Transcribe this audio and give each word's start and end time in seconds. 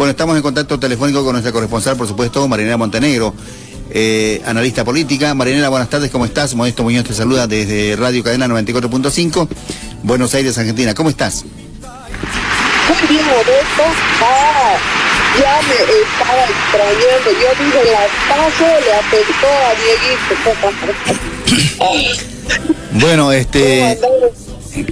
Bueno, 0.00 0.12
estamos 0.12 0.34
en 0.34 0.40
contacto 0.40 0.80
telefónico 0.80 1.22
con 1.22 1.32
nuestra 1.32 1.52
corresponsal, 1.52 1.94
por 1.94 2.08
supuesto, 2.08 2.48
Marinela 2.48 2.78
Montenegro, 2.78 3.34
eh, 3.90 4.40
analista 4.46 4.82
política. 4.82 5.34
Marinela, 5.34 5.68
buenas 5.68 5.90
tardes, 5.90 6.10
¿cómo 6.10 6.24
estás? 6.24 6.54
Modesto 6.54 6.82
Muñoz 6.82 7.04
te 7.04 7.12
saluda 7.12 7.46
desde 7.46 7.96
Radio 7.96 8.24
Cadena 8.24 8.46
94.5, 8.46 9.46
Buenos 10.02 10.32
Aires, 10.32 10.56
Argentina. 10.56 10.94
¿Cómo 10.94 11.10
estás? 11.10 11.44
Muy 11.44 13.08
bien, 13.10 13.26
Modesto. 13.26 13.82
Ah, 14.22 14.74
ya 15.38 15.60
me 15.68 15.74
estaba 16.00 16.44
extrañando. 16.48 17.30
Yo 17.38 17.50
dije, 17.62 17.80
la 17.92 18.08
paso 18.34 18.68
le 18.82 18.92
afectó 18.94 19.48
a 19.52 19.76
Dieguito. 19.76 20.34
bueno, 22.92 23.32
este... 23.32 24.00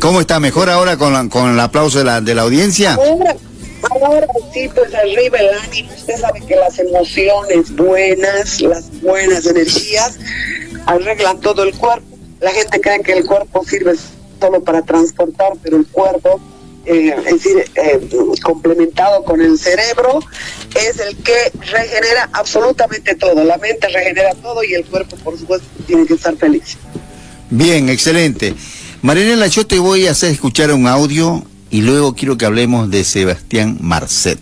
¿Cómo 0.01 0.21
está? 0.21 0.39
¿Mejor 0.39 0.69
ahora 0.69 0.99
con, 0.99 1.15
la, 1.15 1.27
con 1.31 1.51
el 1.51 1.61
aplauso 1.61 1.97
de 1.99 2.05
la, 2.05 2.21
de 2.21 2.35
la 2.35 2.43
audiencia? 2.43 2.93
Ahora, 2.95 3.35
ahora 3.83 4.27
sí, 4.53 4.69
pues 4.75 4.95
arriba 4.95 5.39
el 5.39 5.51
ánimo. 5.59 5.91
Usted 5.95 6.17
sabe 6.17 6.41
que 6.47 6.57
las 6.57 6.79
emociones 6.79 7.75
buenas, 7.75 8.61
las 8.61 9.01
buenas 9.01 9.47
energías, 9.47 10.19
arreglan 10.87 11.41
todo 11.41 11.63
el 11.63 11.75
cuerpo. 11.75 12.07
La 12.41 12.51
gente 12.53 12.81
cree 12.81 13.03
que 13.03 13.13
el 13.13 13.27
cuerpo 13.27 13.65
sirve 13.65 13.95
solo 14.41 14.63
para 14.63 14.83
transportar, 14.83 15.53
pero 15.63 15.77
el 15.77 15.87
cuerpo 15.87 16.41
eh, 16.89 17.15
es 17.19 17.25
decir, 17.25 17.65
eh, 17.75 18.01
complementado 18.43 19.23
con 19.23 19.43
el 19.43 19.59
cerebro, 19.59 20.21
es 20.75 20.99
el 20.99 21.17
que 21.19 21.53
regenera 21.71 22.31
absolutamente 22.33 23.15
todo. 23.15 23.45
La 23.45 23.59
mente 23.59 23.89
regenera 23.89 24.35
todo 24.35 24.65
y 24.65 24.73
el 24.73 24.87
cuerpo, 24.87 25.17
por 25.17 25.39
supuesto, 25.39 25.67
tiene 25.87 26.07
que 26.07 26.15
estar 26.15 26.35
feliz. 26.37 26.79
Bien, 27.51 27.91
excelente. 27.91 28.55
Marinela, 29.03 29.49
yo 29.49 29.67
te 29.67 29.79
voy 29.79 30.07
a 30.07 30.13
hacer 30.13 30.31
escuchar 30.31 30.73
un 30.73 30.87
audio 30.87 31.45
y 31.71 31.83
luego 31.83 32.15
quiero 32.15 32.37
que 32.39 32.47
hablemos 32.47 32.91
de 32.91 33.05
Sebastián 33.05 33.79
Marcet. 33.81 34.39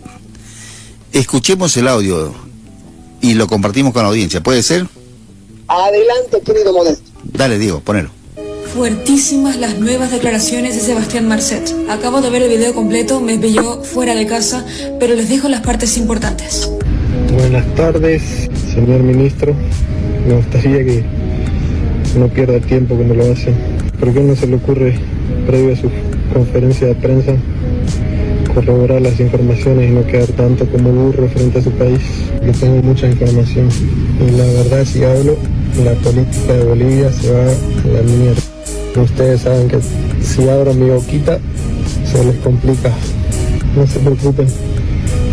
Escuchemos 1.13 1.77
el 1.77 1.89
audio 1.89 2.35
y 3.21 3.35
lo 3.35 3.47
compartimos 3.47 3.93
con 3.93 4.03
la 4.03 4.09
audiencia, 4.09 4.43
¿puede 4.43 4.63
ser? 4.63 4.87
Adelante, 5.69 6.41
querido 6.45 6.73
Modesto. 6.73 7.11
Dale, 7.25 7.59
Diego, 7.59 7.81
ponelo. 7.81 8.11
Fuertísimas 8.75 9.57
las 9.57 9.79
nuevas 9.79 10.11
declaraciones 10.11 10.75
de 10.75 10.81
Sebastián 10.81 11.27
Marcet. 11.27 11.75
Acabo 11.89 12.21
de 12.21 12.31
ver 12.31 12.43
el 12.43 12.51
video 12.51 12.75
completo, 12.75 13.21
me 13.21 13.39
pilló 13.39 13.83
fuera 13.83 14.15
de 14.15 14.27
casa, 14.27 14.65
pero 15.01 15.15
les 15.15 15.29
dejo 15.29 15.49
las 15.49 15.63
partes 15.63 15.97
importantes. 15.97 16.71
Buenas 17.33 17.75
tardes, 17.75 18.23
señor 18.73 19.03
ministro. 19.03 19.55
Me 20.29 20.35
gustaría 20.35 20.85
que 20.85 21.05
no 22.19 22.29
pierda 22.29 22.61
tiempo 22.61 22.97
como 22.97 23.15
lo 23.15 23.33
hace. 23.33 23.53
¿Por 23.99 24.13
qué 24.13 24.21
no 24.21 24.37
se 24.37 24.47
le 24.47 24.57
ocurre, 24.57 24.99
previo 25.47 25.73
a 25.73 25.77
su 25.77 25.91
conferencia 26.37 26.89
de 26.89 26.95
prensa, 26.97 27.33
corroborar 28.55 29.01
las 29.01 29.19
informaciones 29.21 29.91
y 29.91 29.95
no 29.95 30.07
quedar 30.07 30.29
tanto 30.33 30.67
como 30.67 30.91
burro 30.91 31.29
frente 31.29 31.61
a 31.61 31.63
su 31.63 31.71
país? 31.71 32.01
Yo 32.45 32.53
tengo 32.53 32.83
mucha 32.83 33.07
información 33.09 33.69
y 34.21 34.37
la 34.37 34.45
verdad 34.45 34.85
si 34.85 35.03
hablo, 35.03 35.37
la 35.83 35.95
política 35.95 36.53
de 36.53 36.65
Bolivia 36.65 37.11
se 37.11 37.33
va 37.33 37.45
a 37.45 37.93
la 37.95 38.03
mierda. 38.03 38.43
Ustedes 39.03 39.41
saben 39.43 39.69
que 39.69 39.79
si 40.23 40.47
abro 40.49 40.75
mi 40.75 40.91
boquita 40.91 41.39
se 42.05 42.23
les 42.23 42.37
complica. 42.37 42.93
No 43.75 43.87
se 43.87 43.99
preocupen, 43.99 44.47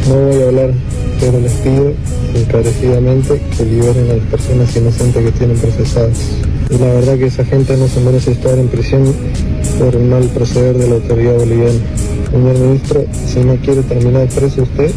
no 0.07 0.15
voy 0.15 0.41
a 0.41 0.47
hablar, 0.47 0.71
pero 1.19 1.39
les 1.41 1.51
pido 1.53 1.91
encarecidamente 2.33 3.41
que 3.57 3.65
liberen 3.65 4.09
a 4.09 4.15
las 4.15 4.25
personas 4.27 4.75
inocentes 4.75 5.23
que 5.23 5.31
tienen 5.31 5.57
procesadas. 5.57 6.17
La 6.79 6.87
verdad 6.87 7.17
que 7.17 7.25
esa 7.25 7.43
gente 7.43 7.75
no 7.75 7.87
se 7.87 7.99
merece 7.99 8.31
estar 8.31 8.57
en 8.57 8.67
prisión 8.67 9.03
por 9.79 9.95
el 9.95 10.05
mal 10.05 10.23
proceder 10.33 10.77
de 10.77 10.87
la 10.87 10.95
autoridad 10.95 11.35
boliviana. 11.35 11.79
Señor 12.31 12.57
ministro, 12.57 13.05
si 13.27 13.39
no 13.39 13.55
quiere 13.57 13.83
terminar 13.83 14.27
preso 14.27 14.63
usted, 14.63 14.91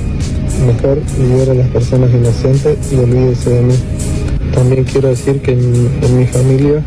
mejor 0.67 0.99
libere 1.19 1.51
a 1.51 1.55
las 1.55 1.69
personas 1.69 2.11
inocentes 2.15 2.79
y 2.93 2.97
olvídese 2.97 3.51
de 3.51 3.63
mí. 3.63 3.75
También 4.55 4.85
quiero 4.85 5.09
decir 5.09 5.41
que 5.43 5.53
en, 5.53 6.19
mi 6.19 6.27
familia 6.27 6.83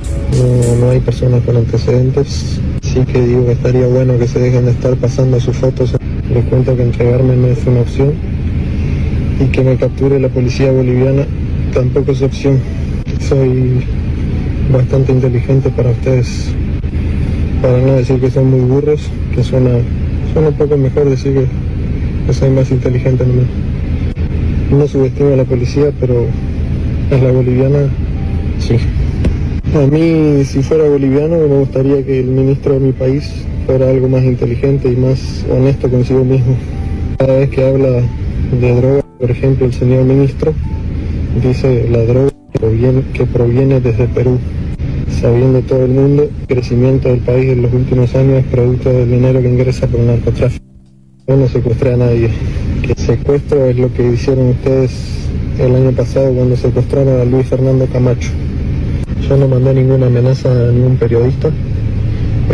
no, 0.80 0.90
hay 0.90 1.00
personas 1.02 1.44
con 1.44 1.58
antecedentes, 1.58 2.60
sí 2.82 3.02
que 3.06 3.22
digo 3.22 3.46
que 3.46 3.52
estaría 3.52 3.86
bueno 3.88 4.18
que 4.18 4.28
se 4.28 4.40
dejen 4.40 4.66
de 4.66 4.72
estar 4.72 4.96
pasando 4.96 5.40
sus 5.40 5.56
fotos. 5.56 5.96
Les 6.34 6.46
cuento 6.46 6.76
que 6.76 6.84
entregarme 6.84 7.36
no 7.36 7.48
es 7.48 7.66
una 7.66 7.82
opción 7.82 8.14
y 9.40 9.46
que 9.52 9.64
me 9.64 9.78
capture 9.78 10.20
la 10.20 10.30
policía 10.30 10.72
boliviana 10.72 11.26
tampoco 11.74 12.12
es 12.12 12.22
opción. 12.22 12.60
Soy 13.28 13.86
bastante 14.72 15.12
inteligente 15.12 15.70
para 15.70 15.92
ustedes, 15.92 16.54
para 17.62 17.78
no 17.80 17.94
decir 17.94 18.20
que 18.20 18.32
son 18.32 18.50
muy 18.50 18.62
burros, 18.62 19.10
que 19.36 19.44
suena, 19.44 19.72
suena 20.34 20.50
un 20.50 20.56
poco 20.56 20.78
mejor 20.78 21.10
decir 21.10 21.34
que, 21.34 21.46
que 22.28 22.34
soy 22.34 22.50
más 22.50 22.72
inteligente. 22.72 23.26
No, 23.26 24.78
no 24.78 24.88
subestimo 24.88 25.34
a 25.34 25.38
la 25.38 25.46
policía, 25.46 25.92
pero 26.00 26.26
es 27.12 27.22
la 27.22 27.32
boliviana, 27.32 27.90
sí. 28.60 28.78
A 29.76 29.86
mí, 29.86 30.44
si 30.46 30.64
fuera 30.64 30.88
boliviano, 30.88 31.38
me 31.38 31.60
gustaría 31.60 32.04
que 32.04 32.20
el 32.20 32.28
ministro 32.28 32.74
de 32.74 32.80
mi 32.80 32.92
país 32.92 33.32
fuera 33.66 33.90
algo 33.90 34.10
más 34.10 34.24
inteligente 34.24 34.92
y 34.92 34.96
más 34.96 35.46
honesto 35.50 35.90
consigo 35.90 36.24
mismo. 36.24 36.56
Cada 37.18 37.36
vez 37.36 37.50
que 37.50 37.68
habla 37.68 38.02
de 38.60 38.76
droga, 38.76 39.02
por 39.20 39.30
ejemplo, 39.30 39.66
el 39.66 39.74
señor 39.74 40.06
ministro 40.06 40.54
dice 41.44 41.88
la 41.92 42.00
droga 42.00 42.32
proviene, 42.54 43.04
que 43.14 43.26
proviene 43.26 43.80
desde 43.80 44.08
Perú. 44.08 44.40
Sabiendo 45.22 45.60
todo 45.64 45.84
el 45.84 45.92
mundo, 45.92 46.24
el 46.24 46.48
crecimiento 46.48 47.10
del 47.10 47.20
país 47.20 47.50
en 47.50 47.64
los 47.64 47.74
últimos 47.74 48.16
años 48.16 48.40
es 48.40 48.46
producto 48.46 48.90
del 48.90 49.12
dinero 49.12 49.42
que 49.42 49.50
ingresa 49.50 49.86
por 49.86 50.00
el 50.00 50.08
narcotráfico. 50.08 50.64
Yo 51.28 51.36
no 51.36 51.46
secuestré 51.50 51.94
a 51.94 51.98
nadie. 51.98 52.30
Que 52.82 52.96
secuestro 52.96 53.66
es 53.66 53.78
lo 53.78 53.94
que 53.94 54.14
hicieron 54.14 54.52
ustedes 54.52 54.92
el 55.60 55.76
año 55.76 55.92
pasado 55.92 56.34
cuando 56.34 56.56
secuestraron 56.56 57.20
a 57.20 57.26
Luis 57.26 57.48
Fernando 57.48 57.86
Camacho. 57.88 58.30
Yo 59.28 59.36
no 59.36 59.50
mandé 59.50 59.74
ninguna 59.74 60.08
amenaza 60.08 60.52
a 60.52 60.72
ningún 60.72 60.96
periodista. 60.96 61.50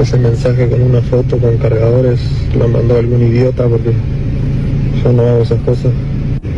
Ese 0.01 0.17
mensaje 0.17 0.67
con 0.67 0.81
una 0.81 1.03
foto 1.03 1.37
con 1.37 1.57
cargadores 1.57 2.19
lo 2.57 2.67
mandó 2.67 2.97
algún 2.97 3.21
idiota 3.27 3.67
porque 3.67 3.91
yo 5.03 5.13
no 5.13 5.21
hago 5.21 5.43
esas 5.43 5.59
cosas. 5.59 5.91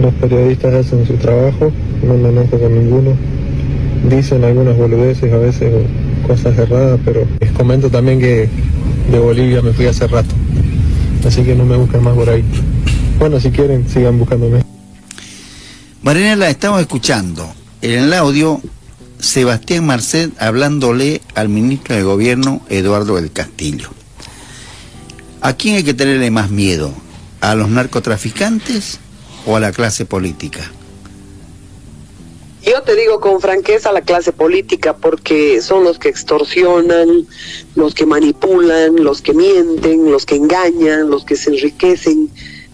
Los 0.01 0.13
periodistas 0.13 0.73
hacen 0.73 1.05
su 1.05 1.15
trabajo, 1.15 1.69
no 2.01 2.13
me 2.13 2.29
enojo 2.29 2.57
con 2.57 2.73
ninguno. 2.73 3.36
Dicen 4.03 4.43
algunas 4.43 4.77
boludeces 4.77 5.31
a 5.33 5.37
veces 5.37 5.73
cosas 6.25 6.57
erradas, 6.57 6.99
pero 7.03 7.25
les 7.39 7.51
comento 7.51 7.89
también 7.89 8.19
que 8.19 8.49
de 9.11 9.19
Bolivia 9.19 9.61
me 9.61 9.73
fui 9.73 9.85
hace 9.85 10.07
rato. 10.07 10.33
Así 11.25 11.43
que 11.43 11.55
no 11.55 11.65
me 11.65 11.77
busquen 11.77 12.03
más 12.03 12.15
por 12.15 12.29
ahí. 12.29 12.43
Bueno, 13.19 13.39
si 13.39 13.49
quieren, 13.49 13.87
sigan 13.89 14.19
buscándome. 14.19 14.63
Marinela, 16.03 16.49
estamos 16.49 16.79
escuchando 16.79 17.51
en 17.81 18.03
el 18.03 18.13
audio 18.13 18.61
Sebastián 19.19 19.85
Marcet 19.85 20.31
hablándole 20.39 21.21
al 21.35 21.49
ministro 21.49 21.95
de 21.95 22.03
Gobierno 22.03 22.61
Eduardo 22.69 23.15
del 23.15 23.31
Castillo. 23.31 23.89
¿A 25.41 25.53
quién 25.53 25.75
hay 25.75 25.83
que 25.83 25.93
tenerle 25.93 26.31
más 26.31 26.49
miedo? 26.49 26.93
¿A 27.41 27.55
los 27.55 27.69
narcotraficantes 27.69 28.99
o 29.45 29.55
a 29.55 29.59
la 29.59 29.71
clase 29.71 30.05
política? 30.05 30.71
Yo 32.67 32.81
te 32.81 32.97
digo 32.97 33.21
con 33.21 33.39
franqueza 33.39 33.93
la 33.93 34.01
clase 34.01 34.33
política 34.33 34.93
porque 34.93 35.61
son 35.61 35.85
los 35.85 35.97
que 35.99 36.09
extorsionan, 36.09 37.25
los 37.75 37.95
que 37.95 38.05
manipulan, 38.05 38.97
los 38.97 39.21
que 39.21 39.33
mienten, 39.33 40.11
los 40.11 40.25
que 40.25 40.35
engañan, 40.35 41.09
los 41.09 41.23
que 41.23 41.37
se 41.37 41.51
enriquecen 41.51 42.29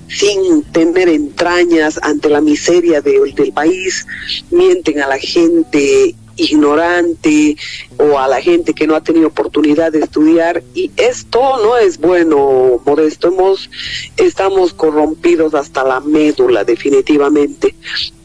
sin 0.07 0.63
tener 0.71 1.09
entrañas 1.09 1.99
ante 2.01 2.29
la 2.29 2.41
miseria 2.41 3.01
del 3.01 3.53
país, 3.53 4.07
mienten 4.49 4.99
a 4.99 5.07
la 5.07 5.19
gente 5.19 6.15
ignorante 6.37 7.55
o 7.99 8.17
a 8.17 8.27
la 8.27 8.41
gente 8.41 8.73
que 8.73 8.87
no 8.87 8.95
ha 8.95 9.03
tenido 9.03 9.27
oportunidad 9.27 9.91
de 9.91 9.99
estudiar 9.99 10.63
y 10.73 10.89
esto 10.97 11.39
no 11.63 11.77
es 11.77 11.99
bueno 11.99 12.81
modesto. 12.83 13.27
Hemos 13.27 13.69
estamos 14.17 14.73
corrompidos 14.73 15.53
hasta 15.53 15.83
la 15.83 15.99
médula 15.99 16.63
definitivamente 16.63 17.75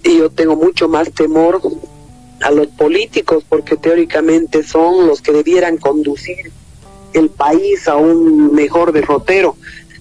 y 0.03 0.19
yo 0.19 0.31
tengo 0.31 0.57
mucho 0.57 0.89
más 0.89 1.13
temor 1.13 1.61
a 2.41 2.51
los 2.51 2.69
políticos 2.69 3.45
porque 3.49 3.77
teóricamente 3.77 4.63
son 4.63 5.07
los 5.07 5.23
que 5.23 5.33
debieran 5.33 5.77
conducir 5.77 6.53
el 7.13 7.31
país 7.31 7.89
a 7.89 7.97
un 7.97 8.55
mejor 8.55 8.93
derrotero 8.93 9.57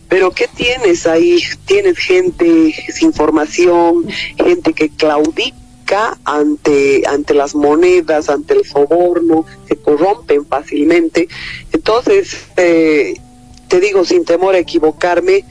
pero 0.10 0.32
¿qué 0.32 0.48
tienes 0.48 1.06
ahí? 1.06 1.44
Tienes 1.66 1.98
gente 1.98 2.74
sin 2.94 3.14
formación, 3.14 4.08
gente 4.38 4.74
que 4.74 4.90
claudica 4.90 6.18
ante, 6.24 7.04
ante 7.08 7.34
las 7.34 7.56
monedas, 7.56 8.30
ante 8.30 8.54
el 8.54 8.66
soborno, 8.66 9.46
se 9.68 9.76
corrompen 9.76 10.46
fácilmente. 10.46 11.28
Entonces, 11.74 12.38
eh, 12.56 13.16
te 13.68 13.80
digo 13.82 14.06
sin 14.06 14.24
temor 14.24 14.56
a 14.56 14.60
equivocarme, 14.60 15.44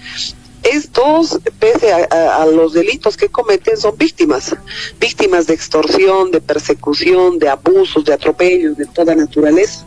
estos, 0.73 1.39
pese 1.59 1.93
a, 1.93 2.43
a, 2.43 2.47
los 2.47 2.73
delitos 2.73 3.17
que 3.17 3.29
cometen, 3.29 3.77
son 3.77 3.97
víctimas, 3.97 4.55
víctimas 5.01 5.47
de 5.47 5.55
extorsión, 5.55 6.31
de 6.31 6.41
persecución, 6.41 7.39
de 7.39 7.49
abusos, 7.49 8.05
de 8.05 8.13
atropellos, 8.13 8.77
de 8.77 8.87
toda 8.87 9.15
naturaleza 9.15 9.87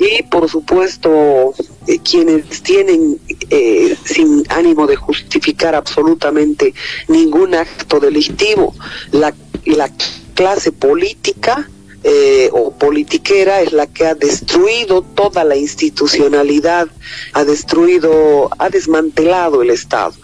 y 0.00 0.22
por 0.22 0.48
supuesto 0.48 1.52
eh, 1.86 1.98
quienes 1.98 2.62
tienen 2.62 3.20
eh, 3.50 3.94
sin 4.04 4.44
ánimo 4.48 4.86
de 4.86 4.96
justificar 4.96 5.74
absolutamente 5.74 6.72
ningún 7.06 7.54
acto 7.54 8.00
delictivo. 8.00 8.74
La, 9.12 9.34
la 9.66 9.90
clase 10.34 10.72
política 10.72 11.68
eh, 12.02 12.48
o 12.52 12.70
politiquera 12.70 13.60
es 13.60 13.72
la 13.72 13.86
que 13.86 14.06
ha 14.06 14.14
destruido 14.14 15.02
toda 15.02 15.44
la 15.44 15.56
institucionalidad, 15.56 16.88
ha 17.34 17.44
destruido, 17.44 18.48
ha 18.58 18.70
desmantelado 18.70 19.62
el 19.62 19.70
Estado. 19.70 20.14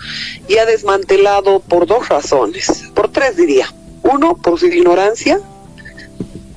Y 0.49 0.57
ha 0.57 0.67
desmantelado 0.67 1.61
por 1.61 1.87
dos 1.87 2.09
razones, 2.09 2.85
por 2.95 3.11
tres 3.11 3.37
diría. 3.37 3.73
Uno, 4.03 4.37
por 4.37 4.59
su 4.59 4.67
ignorancia, 4.67 5.41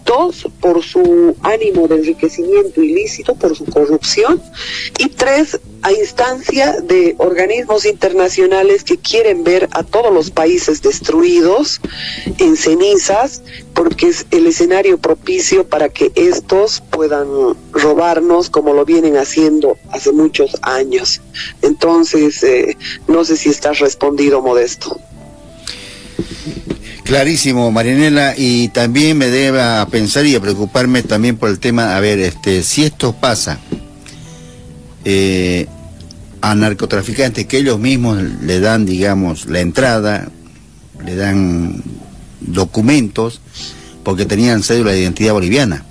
dos, 0.06 0.48
por 0.60 0.84
su 0.84 1.36
ánimo 1.42 1.88
de 1.88 1.96
enriquecimiento 1.96 2.82
ilícito, 2.82 3.36
por 3.36 3.56
su 3.56 3.66
corrupción, 3.66 4.42
y 4.98 5.10
tres, 5.10 5.60
a 5.82 5.92
instancia 5.92 6.78
de 6.82 7.16
organismos 7.18 7.86
internacionales 7.86 8.84
que 8.84 8.98
quieren 8.98 9.44
ver 9.44 9.70
a 9.72 9.84
todos 9.84 10.14
los 10.14 10.32
países 10.32 10.82
destruidos 10.82 11.80
en 12.38 12.58
cenizas, 12.58 13.42
porque 13.74 14.08
es 14.10 14.26
el 14.32 14.48
escenario 14.48 14.98
propicio 14.98 15.68
para 15.68 15.90
que 15.90 16.12
estos 16.16 16.82
puedan 16.90 17.28
robarnos 17.72 18.50
como 18.50 18.74
lo 18.74 18.86
vienen 18.86 19.18
haciendo 19.18 19.78
hace 19.92 20.12
muchos 20.12 20.58
años. 20.62 21.22
Entonces, 21.62 22.44
eh, 22.44 22.78
no 23.08 23.24
sé 23.24 23.38
si 23.38 23.50
estás 23.50 23.80
respondido, 23.80 24.42
Modesto. 24.42 25.00
Clarísimo, 27.04 27.72
Marinela, 27.72 28.36
y 28.38 28.68
también 28.70 29.18
me 29.18 29.28
debe 29.28 29.62
a 29.62 29.88
pensar 29.90 30.26
y 30.26 30.36
a 30.36 30.40
preocuparme 30.40 31.02
también 31.02 31.38
por 31.38 31.50
el 31.50 31.60
tema, 31.60 31.96
a 31.96 32.00
ver, 32.00 32.20
este, 32.20 32.62
si 32.62 32.84
esto 32.84 33.14
pasa 33.14 33.60
eh, 35.06 35.68
a 36.42 36.56
narcotraficantes 36.56 37.46
que 37.46 37.58
ellos 37.58 37.80
mismos 37.80 38.22
le 38.42 38.60
dan, 38.60 38.86
digamos, 38.86 39.46
la 39.46 39.60
entrada, 39.60 40.30
le 41.04 41.16
dan 41.16 41.84
documentos, 42.42 43.42
porque 44.04 44.26
tenían 44.26 44.64
cédula 44.64 44.92
de 44.92 45.02
identidad 45.02 45.34
boliviana, 45.34 45.86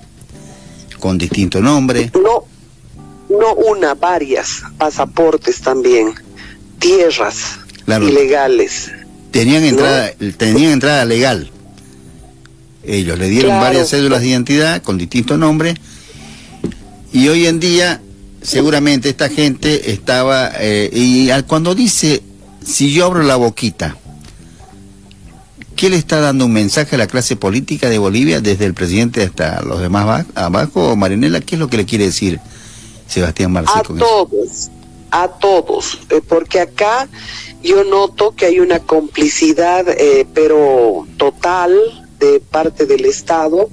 con 0.99 1.17
distinto 1.17 1.61
nombre. 1.61 2.11
No, 2.15 2.45
no 3.29 3.53
una, 3.53 3.93
varias, 3.93 4.63
pasaportes 4.77 5.61
también, 5.61 6.13
tierras 6.79 7.59
ilegales 7.87 8.91
Tenían 9.31 9.63
entrada, 9.63 10.11
tenían 10.37 10.71
entrada 10.71 11.05
legal. 11.05 11.51
Ellos 12.83 13.19
le 13.19 13.27
dieron 13.27 13.59
varias 13.59 13.89
cédulas 13.89 14.21
de 14.21 14.29
identidad 14.29 14.81
con 14.81 14.97
distintos 14.97 15.37
nombres 15.37 15.75
y 17.11 17.27
hoy 17.27 17.45
en 17.45 17.59
día 17.59 18.01
seguramente 18.41 19.09
esta 19.09 19.29
gente 19.29 19.91
estaba 19.91 20.51
eh, 20.59 20.89
y 20.91 21.29
cuando 21.43 21.75
dice 21.75 22.21
si 22.65 22.91
yo 22.91 23.05
abro 23.05 23.23
la 23.23 23.35
boquita 23.35 23.97
¿qué 25.75 25.89
le 25.89 25.97
está 25.97 26.19
dando 26.19 26.45
un 26.45 26.53
mensaje 26.53 26.95
a 26.95 26.99
la 26.99 27.07
clase 27.07 27.35
política 27.35 27.89
de 27.89 27.97
Bolivia 27.97 28.41
desde 28.41 28.65
el 28.65 28.73
presidente 28.73 29.23
hasta 29.23 29.61
los 29.61 29.81
demás 29.81 30.25
abajo 30.35 30.95
Marinela 30.95 31.41
qué 31.41 31.55
es 31.55 31.59
lo 31.59 31.69
que 31.69 31.77
le 31.77 31.85
quiere 31.85 32.05
decir 32.05 32.39
Sebastián 33.07 33.51
Marcelo 33.51 33.95
a 33.95 33.97
todos 33.97 34.69
a 35.11 35.27
todos 35.27 35.99
eh, 36.09 36.21
porque 36.27 36.59
acá 36.59 37.09
yo 37.61 37.83
noto 37.83 38.35
que 38.35 38.45
hay 38.45 38.59
una 38.59 38.79
complicidad, 38.79 39.85
eh, 39.89 40.25
pero 40.33 41.05
total, 41.17 41.77
de 42.19 42.39
parte 42.39 42.85
del 42.85 43.05
Estado 43.05 43.69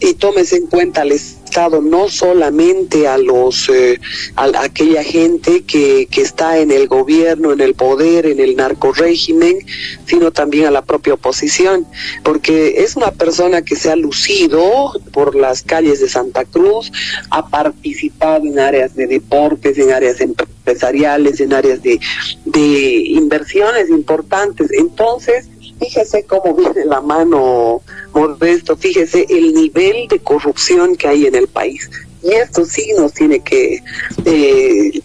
y 0.00 0.14
tómese 0.14 0.56
en 0.56 0.66
cuenta 0.66 1.02
al 1.02 1.12
Estado 1.12 1.35
no 1.82 2.08
solamente 2.08 3.08
a 3.08 3.16
los 3.16 3.68
eh, 3.70 3.98
a, 4.36 4.44
aquella 4.62 5.02
gente 5.02 5.62
que, 5.64 6.06
que 6.10 6.20
está 6.20 6.58
en 6.58 6.70
el 6.70 6.86
gobierno, 6.86 7.52
en 7.52 7.60
el 7.60 7.74
poder, 7.74 8.26
en 8.26 8.40
el 8.40 8.56
narcorégimen, 8.56 9.58
sino 10.06 10.32
también 10.32 10.66
a 10.66 10.70
la 10.70 10.82
propia 10.82 11.14
oposición, 11.14 11.86
porque 12.22 12.82
es 12.82 12.94
una 12.96 13.10
persona 13.10 13.62
que 13.62 13.74
se 13.74 13.90
ha 13.90 13.96
lucido 13.96 14.92
por 15.12 15.34
las 15.34 15.62
calles 15.62 16.00
de 16.00 16.08
Santa 16.08 16.44
Cruz, 16.44 16.92
ha 17.30 17.48
participado 17.48 18.44
en 18.44 18.58
áreas 18.58 18.94
de 18.94 19.06
deportes, 19.06 19.78
en 19.78 19.92
áreas 19.92 20.20
empresariales, 20.20 21.40
en 21.40 21.54
áreas 21.54 21.82
de, 21.82 21.98
de 22.44 22.98
inversiones 23.08 23.88
importantes. 23.88 24.70
Entonces, 24.72 25.48
fíjese 25.78 26.24
cómo 26.24 26.54
viene 26.54 26.84
la 26.84 27.00
mano 27.00 27.82
modesto, 28.12 28.76
fíjese 28.76 29.26
el 29.28 29.54
nivel 29.54 30.08
de 30.08 30.18
corrupción 30.18 30.96
que 30.96 31.08
hay 31.08 31.26
en 31.26 31.34
el 31.34 31.48
país. 31.48 31.88
Y 32.22 32.32
esto 32.32 32.64
sí 32.64 32.92
nos 32.98 33.12
tiene 33.12 33.40
que 33.40 33.82
eh, 34.24 35.02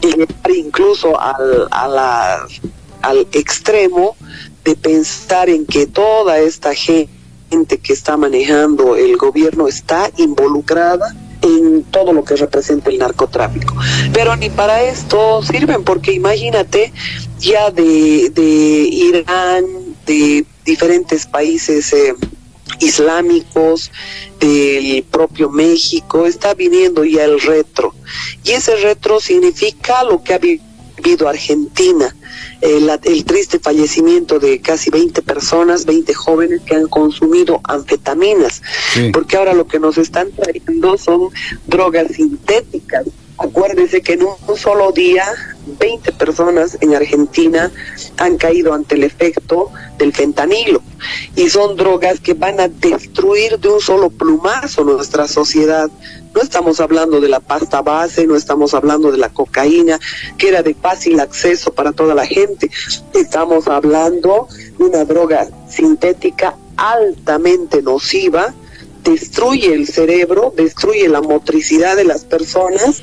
llevar 0.00 0.50
incluso 0.54 1.20
al, 1.20 1.68
al 1.70 3.26
extremo 3.32 4.16
de 4.64 4.76
pensar 4.76 5.50
en 5.50 5.66
que 5.66 5.86
toda 5.86 6.38
esta 6.38 6.74
gente 6.74 7.08
que 7.82 7.92
está 7.92 8.16
manejando 8.16 8.96
el 8.96 9.16
gobierno 9.16 9.68
está 9.68 10.10
involucrada 10.16 11.14
en 11.42 11.82
todo 11.84 12.12
lo 12.12 12.24
que 12.24 12.36
representa 12.36 12.90
el 12.90 12.98
narcotráfico. 12.98 13.74
Pero 14.12 14.36
ni 14.36 14.48
para 14.48 14.82
esto 14.82 15.42
sirven, 15.42 15.82
porque 15.82 16.12
imagínate 16.12 16.92
ya 17.38 17.70
de, 17.70 18.30
de 18.30 18.88
Irán, 18.90 19.91
de 20.12 20.44
diferentes 20.66 21.26
países 21.26 21.90
eh, 21.94 22.14
islámicos, 22.80 23.90
del 24.38 25.04
propio 25.04 25.48
México, 25.48 26.26
está 26.26 26.52
viniendo 26.54 27.04
ya 27.04 27.24
el 27.24 27.40
retro. 27.40 27.94
Y 28.44 28.50
ese 28.50 28.76
retro 28.76 29.20
significa 29.20 30.04
lo 30.04 30.22
que 30.22 30.34
ha 30.34 30.38
vivido 30.38 31.28
Argentina, 31.28 32.14
el, 32.60 32.90
el, 33.04 33.24
triste 33.24 33.58
fallecimiento 33.58 34.38
de 34.38 34.60
casi 34.60 34.90
20 34.90 35.22
personas, 35.22 35.86
20 35.86 36.12
jóvenes 36.12 36.60
que 36.60 36.74
han 36.74 36.88
consumido 36.88 37.60
anfetaminas, 37.64 38.62
porque 39.12 39.36
ahora 39.36 39.54
lo 39.54 39.66
que 39.66 39.80
nos 39.80 39.96
están 39.96 40.30
trayendo 40.32 40.98
son 40.98 41.30
drogas 41.66 42.12
sintéticas. 42.14 43.06
Acuérdese 43.42 44.02
que 44.02 44.12
en 44.12 44.22
un 44.22 44.56
solo 44.56 44.92
día 44.92 45.24
20 45.66 46.12
personas 46.12 46.78
en 46.80 46.94
Argentina 46.94 47.72
han 48.18 48.36
caído 48.36 48.72
ante 48.72 48.94
el 48.94 49.02
efecto 49.02 49.68
del 49.98 50.12
fentanilo 50.12 50.80
y 51.34 51.48
son 51.48 51.76
drogas 51.76 52.20
que 52.20 52.34
van 52.34 52.60
a 52.60 52.68
destruir 52.68 53.58
de 53.58 53.68
un 53.68 53.80
solo 53.80 54.10
plumazo 54.10 54.84
nuestra 54.84 55.26
sociedad. 55.26 55.90
No 56.32 56.40
estamos 56.40 56.78
hablando 56.78 57.20
de 57.20 57.28
la 57.28 57.40
pasta 57.40 57.82
base, 57.82 58.28
no 58.28 58.36
estamos 58.36 58.74
hablando 58.74 59.10
de 59.10 59.18
la 59.18 59.30
cocaína, 59.30 59.98
que 60.38 60.48
era 60.48 60.62
de 60.62 60.74
fácil 60.74 61.18
acceso 61.18 61.72
para 61.74 61.90
toda 61.90 62.14
la 62.14 62.26
gente. 62.26 62.70
Estamos 63.12 63.66
hablando 63.66 64.46
de 64.78 64.84
una 64.84 65.04
droga 65.04 65.48
sintética 65.68 66.54
altamente 66.76 67.82
nociva, 67.82 68.54
destruye 69.02 69.74
el 69.74 69.88
cerebro, 69.88 70.54
destruye 70.56 71.08
la 71.08 71.20
motricidad 71.20 71.96
de 71.96 72.04
las 72.04 72.24
personas 72.24 73.02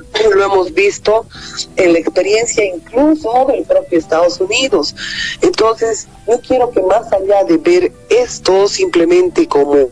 lo 0.29 0.43
hemos 0.43 0.73
visto 0.73 1.25
en 1.75 1.93
la 1.93 1.99
experiencia 1.99 2.63
incluso 2.65 3.45
del 3.47 3.63
propio 3.63 3.99
Estados 3.99 4.39
Unidos. 4.39 4.95
Entonces, 5.41 6.07
yo 6.27 6.39
quiero 6.39 6.71
que 6.71 6.81
más 6.81 7.11
allá 7.11 7.43
de 7.43 7.57
ver 7.57 7.91
esto 8.09 8.67
simplemente 8.67 9.47
como 9.47 9.89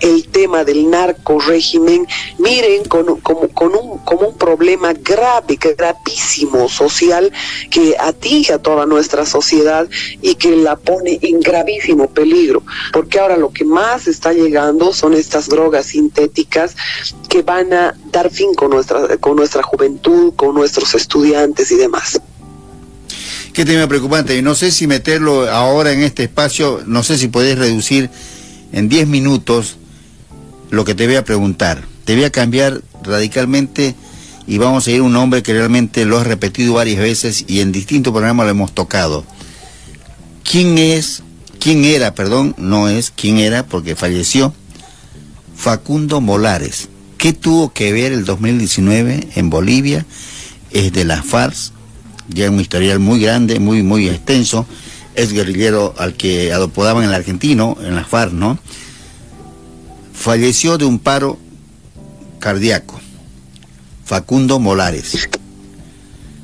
el 0.00 0.28
tema 0.28 0.64
del 0.64 0.90
narco 0.90 1.38
régimen, 1.40 2.06
miren 2.38 2.84
con, 2.84 3.20
como, 3.20 3.48
con 3.48 3.74
un, 3.74 3.98
como 3.98 4.28
un 4.28 4.38
problema 4.38 4.92
grave, 4.92 5.58
gravísimo 5.76 6.68
social 6.68 7.32
que 7.70 7.96
atinge 7.98 8.52
a 8.52 8.58
toda 8.58 8.86
nuestra 8.86 9.26
sociedad 9.26 9.88
y 10.20 10.34
que 10.34 10.56
la 10.56 10.76
pone 10.76 11.18
en 11.22 11.40
gravísimo 11.40 12.08
peligro, 12.08 12.62
porque 12.92 13.18
ahora 13.18 13.36
lo 13.36 13.50
que 13.52 13.64
más 13.64 14.06
está 14.06 14.32
llegando 14.32 14.92
son 14.92 15.14
estas 15.14 15.48
drogas 15.48 15.86
sintéticas 15.86 16.76
que 17.28 17.42
van 17.42 17.72
a 17.72 17.94
dar 18.10 18.30
fin 18.30 18.54
con 18.54 18.70
nuestra, 18.70 19.16
con 19.18 19.36
nuestra 19.36 19.49
juventud, 19.62 20.34
con 20.36 20.54
nuestros 20.54 20.94
estudiantes 20.94 21.70
y 21.72 21.76
demás. 21.76 22.20
Qué 23.52 23.64
tema 23.64 23.86
preocupante. 23.88 24.36
Y 24.36 24.42
no 24.42 24.54
sé 24.54 24.70
si 24.70 24.86
meterlo 24.86 25.50
ahora 25.50 25.92
en 25.92 26.02
este 26.02 26.24
espacio, 26.24 26.82
no 26.86 27.02
sé 27.02 27.18
si 27.18 27.28
podés 27.28 27.58
reducir 27.58 28.10
en 28.72 28.88
10 28.88 29.08
minutos 29.08 29.76
lo 30.70 30.84
que 30.84 30.94
te 30.94 31.06
voy 31.06 31.16
a 31.16 31.24
preguntar. 31.24 31.82
Te 32.04 32.14
voy 32.14 32.24
a 32.24 32.30
cambiar 32.30 32.80
radicalmente 33.02 33.94
y 34.46 34.58
vamos 34.58 34.86
a 34.86 34.90
ir 34.90 35.00
a 35.00 35.04
un 35.04 35.12
nombre 35.12 35.42
que 35.42 35.52
realmente 35.52 36.04
lo 36.04 36.18
has 36.18 36.26
repetido 36.26 36.74
varias 36.74 36.98
veces 36.98 37.44
y 37.46 37.60
en 37.60 37.72
distintos 37.72 38.12
programas 38.12 38.46
lo 38.46 38.50
hemos 38.50 38.72
tocado. 38.72 39.24
¿Quién 40.42 40.78
es, 40.78 41.22
quién 41.58 41.84
era, 41.84 42.14
perdón, 42.14 42.54
no 42.56 42.88
es, 42.88 43.12
quién 43.14 43.38
era 43.38 43.66
porque 43.66 43.96
falleció? 43.96 44.54
Facundo 45.56 46.20
Molares. 46.20 46.88
¿Qué 47.20 47.34
tuvo 47.34 47.70
que 47.70 47.92
ver 47.92 48.12
el 48.12 48.24
2019 48.24 49.28
en 49.34 49.50
Bolivia? 49.50 50.06
Es 50.70 50.90
de 50.90 51.04
las 51.04 51.22
FARC, 51.26 51.54
ya 52.28 52.50
un 52.50 52.58
historial 52.58 52.98
muy 52.98 53.20
grande, 53.20 53.60
muy, 53.60 53.82
muy 53.82 54.08
extenso. 54.08 54.64
Es 55.14 55.30
guerrillero 55.30 55.94
al 55.98 56.14
que 56.14 56.50
adopodaban 56.50 57.02
en 57.02 57.10
el 57.10 57.14
argentino, 57.14 57.76
en 57.82 57.94
las 57.94 58.08
FARC, 58.08 58.32
¿no? 58.32 58.58
Falleció 60.14 60.78
de 60.78 60.86
un 60.86 60.98
paro 60.98 61.38
cardíaco. 62.38 62.98
Facundo 64.06 64.58
Molares. 64.58 65.28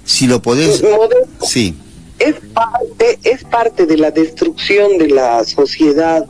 Si 0.05 0.27
lo 0.27 0.43
podés... 0.43 0.85
Sí 1.43 1.75
es 2.27 2.37
parte, 2.53 3.19
es 3.25 3.45
parte 3.45 3.87
de 3.87 3.97
la 3.97 4.11
destrucción 4.11 4.99
de 4.99 5.09
la 5.09 5.45
sociedad. 5.45 6.27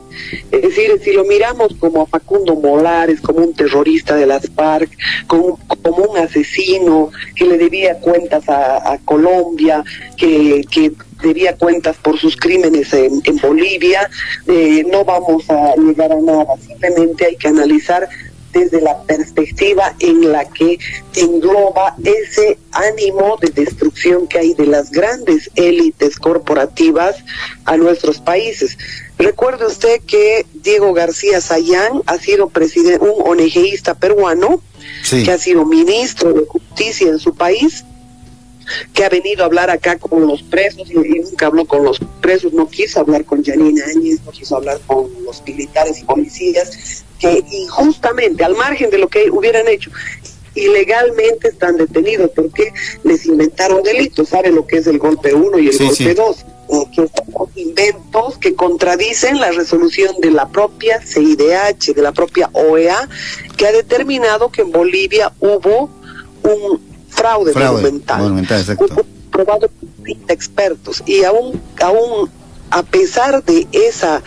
Es 0.51 0.61
decir, 0.61 0.99
si 1.03 1.13
lo 1.13 1.25
miramos 1.25 1.75
como 1.79 2.03
a 2.03 2.05
Facundo 2.05 2.55
Molares, 2.55 3.21
como 3.21 3.39
un 3.39 3.53
terrorista 3.53 4.15
de 4.15 4.25
las 4.25 4.49
FARC, 4.49 4.89
como, 5.27 5.59
un 5.97 6.17
asesino 6.17 7.11
que 7.35 7.45
le 7.45 7.57
debía 7.57 7.99
cuentas 7.99 8.43
a, 8.47 8.97
Colombia, 9.05 9.83
que, 10.15 10.63
que 10.69 10.91
debía 11.21 11.55
cuentas 11.55 11.97
por 11.97 12.19
sus 12.19 12.35
crímenes 12.35 12.93
en, 12.93 13.21
Bolivia, 13.41 14.09
eh, 14.47 14.85
no 14.91 15.03
vamos 15.05 15.49
a 15.49 15.75
llegar 15.75 16.11
a 16.11 16.21
nada. 16.21 16.55
Simplemente 16.65 17.25
hay 17.25 17.35
que 17.35 17.47
analizar 17.47 18.07
desde 18.57 18.81
la 18.81 19.03
perspectiva 19.03 19.93
en 19.99 20.31
la 20.31 20.45
que 20.45 20.79
engloba 21.15 21.95
ese 22.03 22.57
ánimo 22.71 23.37
de 23.39 23.49
destrucción 23.49 24.27
que 24.27 24.39
hay 24.39 24.53
de 24.55 24.65
las 24.65 24.91
grandes 24.91 25.51
élites 25.55 26.17
corporativas 26.17 27.17
a 27.65 27.77
nuestros 27.77 28.19
países. 28.19 28.77
Recuerde 29.19 29.67
usted 29.67 30.01
que 30.07 30.45
Diego 30.53 30.93
García 30.93 31.39
Sayán 31.39 32.01
ha 32.07 32.17
sido 32.17 32.49
presidente, 32.49 33.03
un 33.03 33.27
ONGista 33.27 33.93
peruano, 33.93 34.61
que 35.09 35.31
ha 35.31 35.37
sido 35.37 35.65
ministro 35.65 36.33
de 36.33 36.45
justicia 36.45 37.07
en 37.09 37.19
su 37.19 37.35
país, 37.35 37.85
que 38.93 39.05
ha 39.05 39.09
venido 39.09 39.43
a 39.43 39.45
hablar 39.45 39.69
acá 39.69 39.97
con 39.97 40.27
los 40.27 40.43
presos 40.43 40.89
y, 40.89 40.95
nunca 40.95 41.47
habló 41.47 41.65
con 41.65 41.83
los 41.83 41.99
presos, 42.21 42.53
no 42.53 42.67
quiso 42.67 42.99
hablar 42.99 43.25
con 43.25 43.43
Janine 43.43 43.81
Áñez, 43.83 44.21
no 44.25 44.31
quiso 44.31 44.57
hablar 44.57 44.79
con 44.85 45.07
los 45.23 45.43
militares 45.45 45.99
y 45.99 46.03
policías, 46.03 47.03
que 47.19 47.43
injustamente, 47.51 48.43
al 48.43 48.55
margen 48.55 48.89
de 48.89 48.97
lo 48.97 49.07
que 49.07 49.29
hubieran 49.31 49.67
hecho, 49.67 49.91
ilegalmente 50.55 51.49
están 51.49 51.77
detenidos 51.77 52.31
porque 52.35 52.73
les 53.03 53.25
inventaron 53.25 53.83
delitos. 53.83 54.29
¿Sabe 54.29 54.51
lo 54.51 54.65
que 54.65 54.77
es 54.77 54.87
el 54.87 54.97
golpe 54.97 55.33
1 55.33 55.59
y 55.59 55.67
el 55.69 55.77
golpe 55.77 56.13
2? 56.13 56.45
que 56.93 57.07
son 57.07 57.49
inventos 57.55 58.37
que 58.37 58.53
contradicen 58.53 59.39
la 59.39 59.51
resolución 59.51 60.19
de 60.19 60.31
la 60.31 60.49
propia 60.49 61.01
CIDH, 61.01 61.93
de 61.93 62.01
la 62.01 62.11
propia 62.11 62.49
OEA, 62.53 63.07
que 63.55 63.67
ha 63.67 63.71
determinado 63.71 64.51
que 64.51 64.63
en 64.63 64.71
Bolivia 64.71 65.31
hubo 65.39 65.89
un 66.43 66.86
fraude, 67.17 67.53
monumental. 67.53 68.77
probado 69.31 69.67
por 69.67 70.09
expertos 70.29 71.03
y 71.05 71.23
aún, 71.23 71.59
aún 71.81 72.29
a 72.69 72.83
pesar 72.83 73.43
de 73.43 73.67
esa 73.71 74.21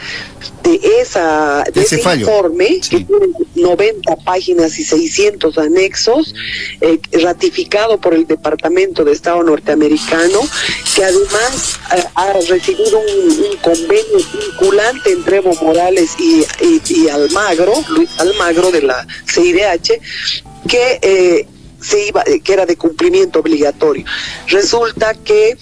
de 0.62 0.80
esa 1.00 1.64
de 1.72 1.82
ese, 1.82 2.00
informe 2.00 2.80
que 2.88 3.04
tiene 3.04 3.26
90 3.54 4.16
páginas 4.16 4.78
y 4.78 4.84
600 4.84 5.58
anexos 5.58 6.34
eh, 6.80 6.98
ratificado 7.22 8.00
por 8.00 8.14
el 8.14 8.26
Departamento 8.26 9.04
de 9.04 9.12
Estado 9.12 9.42
norteamericano 9.42 10.40
que 10.94 11.04
además 11.04 11.78
eh, 11.96 12.02
ha 12.14 12.32
recibido 12.48 12.98
un, 12.98 13.56
convenio 13.62 14.18
vinculante 14.32 15.12
entre 15.12 15.36
Evo 15.36 15.54
Morales 15.62 16.14
y, 16.18 16.44
y, 16.62 17.08
Almagro 17.08 17.74
Luis 17.90 18.08
Almagro 18.18 18.70
de 18.70 18.82
la 18.82 19.06
CIDH 19.26 20.00
que 20.66 20.98
eh, 21.02 21.46
se 21.80 22.06
iba 22.06 22.24
que 22.24 22.52
era 22.52 22.66
de 22.66 22.76
cumplimiento 22.76 23.40
obligatorio 23.40 24.04
resulta 24.48 25.14
que 25.14 25.56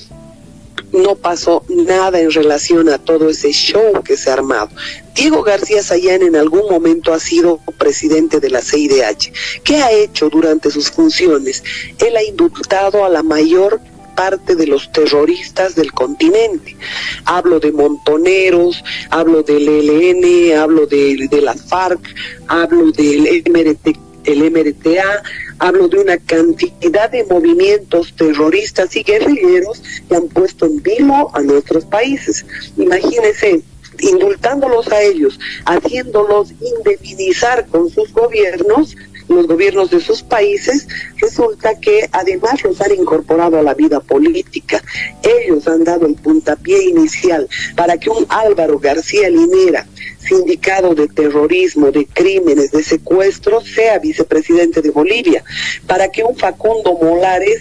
no 0.93 1.17
pasó 1.17 1.65
nada 1.69 2.21
en 2.21 2.31
relación 2.31 2.89
a 2.89 2.99
todo 2.99 3.29
ese 3.29 3.53
show 3.53 4.03
que 4.03 4.17
se 4.17 4.31
ha 4.31 4.35
armado. 4.35 4.71
Diego 5.15 5.43
García 5.43 5.83
Sayán 5.83 6.23
en 6.23 6.37
algún 6.37 6.69
momento 6.71 7.13
ha 7.13 7.21
sido 7.21 7.61
presidente 7.79 8.41
de 8.41 8.51
la 8.51 8.63
CIDH. 8.63 9.33
¿Qué 9.65 9.77
ha 9.77 9.93
hecho 9.93 10.29
durante 10.29 10.71
sus 10.71 10.91
funciones? 10.91 11.63
Él 11.99 12.17
ha 12.17 12.23
indultado 12.23 13.05
a 13.05 13.09
la 13.09 13.23
mayor 13.23 13.81
parte 14.17 14.57
de 14.57 14.67
los 14.67 14.91
terroristas 14.91 15.77
del 15.77 15.93
continente. 15.93 16.77
Hablo 17.25 17.61
de 17.61 17.71
montoneros, 17.71 18.83
hablo 19.11 19.43
del 19.43 19.69
ELN, 19.69 20.59
hablo 20.59 20.87
de, 20.87 21.29
de 21.31 21.41
la 21.41 21.55
FARC, 21.55 22.01
hablo 22.49 22.91
del 22.91 23.45
MRT, 23.49 24.08
el 24.29 24.51
MRTA, 24.51 25.23
Hablo 25.61 25.89
de 25.89 25.99
una 25.99 26.17
cantidad 26.19 27.11
de 27.11 27.25
movimientos 27.25 28.15
terroristas 28.15 28.95
y 28.95 29.03
guerrilleros 29.03 29.83
que 30.09 30.15
han 30.15 30.29
puesto 30.29 30.67
en 30.67 30.81
vilo 30.83 31.35
a 31.35 31.41
nuestros 31.41 31.85
países. 31.85 32.47
Imagínense, 32.77 33.63
indultándolos 33.99 34.87
a 34.93 35.03
ellos, 35.03 35.41
haciéndolos 35.65 36.53
indemnizar 36.61 37.67
con 37.67 37.91
sus 37.91 38.13
gobiernos, 38.13 38.97
los 39.29 39.47
gobiernos 39.47 39.91
de 39.91 40.01
sus 40.01 40.23
países, 40.23 40.87
resulta 41.21 41.79
que 41.79 42.09
además 42.13 42.63
los 42.63 42.81
han 42.81 42.95
incorporado 42.95 43.59
a 43.59 43.63
la 43.63 43.75
vida 43.75 44.01
política. 44.01 44.83
Ellos 45.23 45.67
han 45.69 45.85
dado 45.85 46.07
el 46.07 46.15
puntapié 46.15 46.85
inicial 46.85 47.49
para 47.77 47.99
que 47.99 48.11
un 48.11 48.27
Álvaro 48.29 48.79
García 48.79 49.29
Linera, 49.31 49.87
sindicado 50.21 50.95
de 50.95 51.09
terrorismo, 51.09 51.91
de 51.91 52.07
crímenes, 52.07 52.71
de 52.73 52.83
secuestros, 52.83 53.65
sea 53.65 53.99
vicepresidente 53.99 54.83
de 54.83 54.91
Bolivia, 54.91 55.45
para 55.87 56.11
que 56.11 56.23
un 56.23 56.37
Facundo 56.37 56.99
Molares 57.01 57.61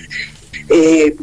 eh, 0.70 1.16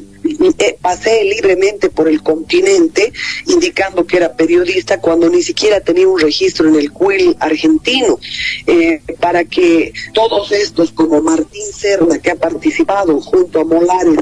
eh, 0.59 0.78
pasee 0.81 1.25
libremente 1.25 1.90
por 1.90 2.09
el 2.09 2.23
continente 2.23 3.12
indicando 3.47 4.07
que 4.07 4.16
era 4.16 4.35
periodista 4.35 5.00
cuando 5.00 5.28
ni 5.28 5.43
siquiera 5.43 5.81
tenía 5.81 6.09
un 6.09 6.19
registro 6.19 6.69
en 6.69 6.76
el 6.76 6.93
CUIL 6.93 7.37
argentino, 7.40 8.19
eh, 8.66 9.02
para 9.21 9.45
que 9.45 9.93
todos 10.12 10.52
estos 10.52 10.93
como 10.93 11.21
Martín 11.21 11.66
Serna, 11.73 12.19
que 12.19 12.31
ha 12.31 12.37
participado 12.37 13.21
junto 13.21 13.61
a 13.61 13.64
Molares 13.64 14.19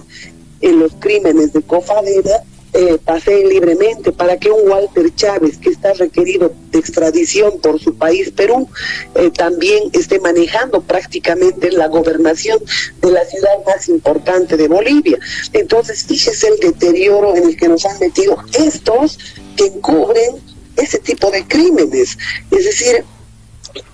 en 0.61 0.79
los 0.79 0.93
crímenes 0.99 1.53
de 1.53 1.63
Cofadera, 1.63 2.45
eh, 2.75 2.99
paseen 3.05 3.49
libremente, 3.49 4.13
para 4.13 4.39
que 4.39 4.51
un 4.51 4.69
Walter 4.69 5.15
Chávez, 5.15 5.59
que 5.59 5.69
está 5.69 5.93
requerido 5.93 6.53
de 6.71 6.79
extradición 6.79 7.61
por 7.61 7.79
su 7.79 7.95
país, 7.97 8.31
Perú, 8.31 8.69
eh, 9.15 9.31
también 9.31 9.91
esté 9.93 10.19
manejando 10.21 10.81
prácticamente 10.81 11.71
la 11.71 11.89
gobernación 11.89 12.59
de 13.01 13.11
la 13.11 13.25
ciudad 13.27 13.65
más 13.67 13.89
importante 13.89 14.57
de 14.57 14.69
Bolivia. 14.69 15.19
Entonces, 15.53 16.05
fíjese 16.05 16.49
el 16.49 16.61
deterioro 16.61 17.37
en 17.37 17.49
el 17.49 17.57
que 17.57 17.69
nos 17.69 17.85
han 17.85 17.99
metido 17.99 18.37
estos 18.55 19.19
que 19.57 19.67
encubren 19.67 20.37
ese 20.77 20.99
tipo 20.99 21.31
de 21.31 21.47
crímenes. 21.47 22.17
Es 22.51 22.65
decir, 22.65 23.05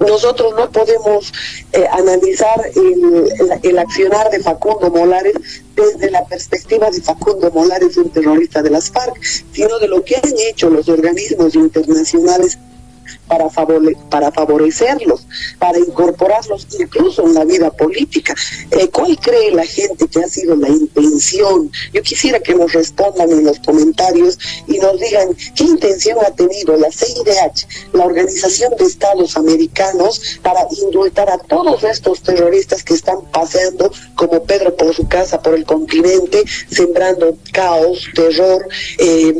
nosotros 0.00 0.54
no 0.56 0.70
podemos 0.70 1.32
eh, 1.72 1.86
analizar 1.92 2.60
el, 2.74 3.78
accionar 3.78 4.30
de 4.30 4.40
Facundo 4.40 4.90
Molares 4.90 5.34
desde 5.74 6.10
la 6.10 6.24
perspectiva 6.24 6.90
de 6.90 7.00
Facundo 7.00 7.50
Molares, 7.50 7.96
un 7.96 8.10
terrorista 8.10 8.62
de 8.62 8.70
las 8.70 8.90
FARC, 8.90 9.16
sino 9.52 9.78
de 9.78 9.88
lo 9.88 10.04
que 10.04 10.16
han 10.16 10.32
hecho 10.50 10.70
los 10.70 10.88
organismos 10.88 11.54
internacionales 11.54 12.58
para, 13.26 13.48
para 14.10 14.32
favorecerlos, 14.32 15.26
para 15.58 15.78
incorporarlos 15.78 16.66
incluso 16.78 17.26
en 17.26 17.34
la 17.34 17.44
vida 17.44 17.70
política. 17.70 18.34
Eh, 18.70 18.88
¿Cuál 18.88 19.18
cree 19.18 19.50
la 19.52 19.66
gente 19.66 20.06
que 20.08 20.20
ha 20.20 20.28
sido 20.28 20.56
la 20.56 20.68
intención? 20.68 21.70
Yo 21.92 22.02
quisiera 22.02 22.40
que 22.40 22.54
nos 22.54 22.72
respondan 22.72 23.30
en 23.30 23.44
los 23.44 23.58
comentarios 23.60 24.38
y 24.66 24.78
nos 24.78 24.98
digan 25.00 25.28
qué 25.54 25.64
intención 25.64 26.18
ha 26.24 26.30
tenido 26.30 26.76
la 26.76 26.90
CIDH, 26.90 27.66
la 27.92 28.04
Organización 28.04 28.74
de 28.78 28.84
Estados 28.84 29.36
Americanos, 29.36 30.38
para 30.42 30.66
indultar 30.82 31.30
a 31.30 31.38
todos 31.38 31.84
estos 31.84 32.22
terroristas 32.22 32.82
que 32.82 32.94
están 32.94 33.22
paseando 33.32 33.90
como 34.14 34.42
Pedro 34.44 34.74
por 34.76 34.94
su 34.94 35.06
casa 35.08 35.40
por 35.40 35.54
el 35.54 35.64
continente, 35.64 36.44
sembrando 36.70 37.36
caos, 37.52 38.08
terror, 38.14 38.68
eh, 38.98 39.34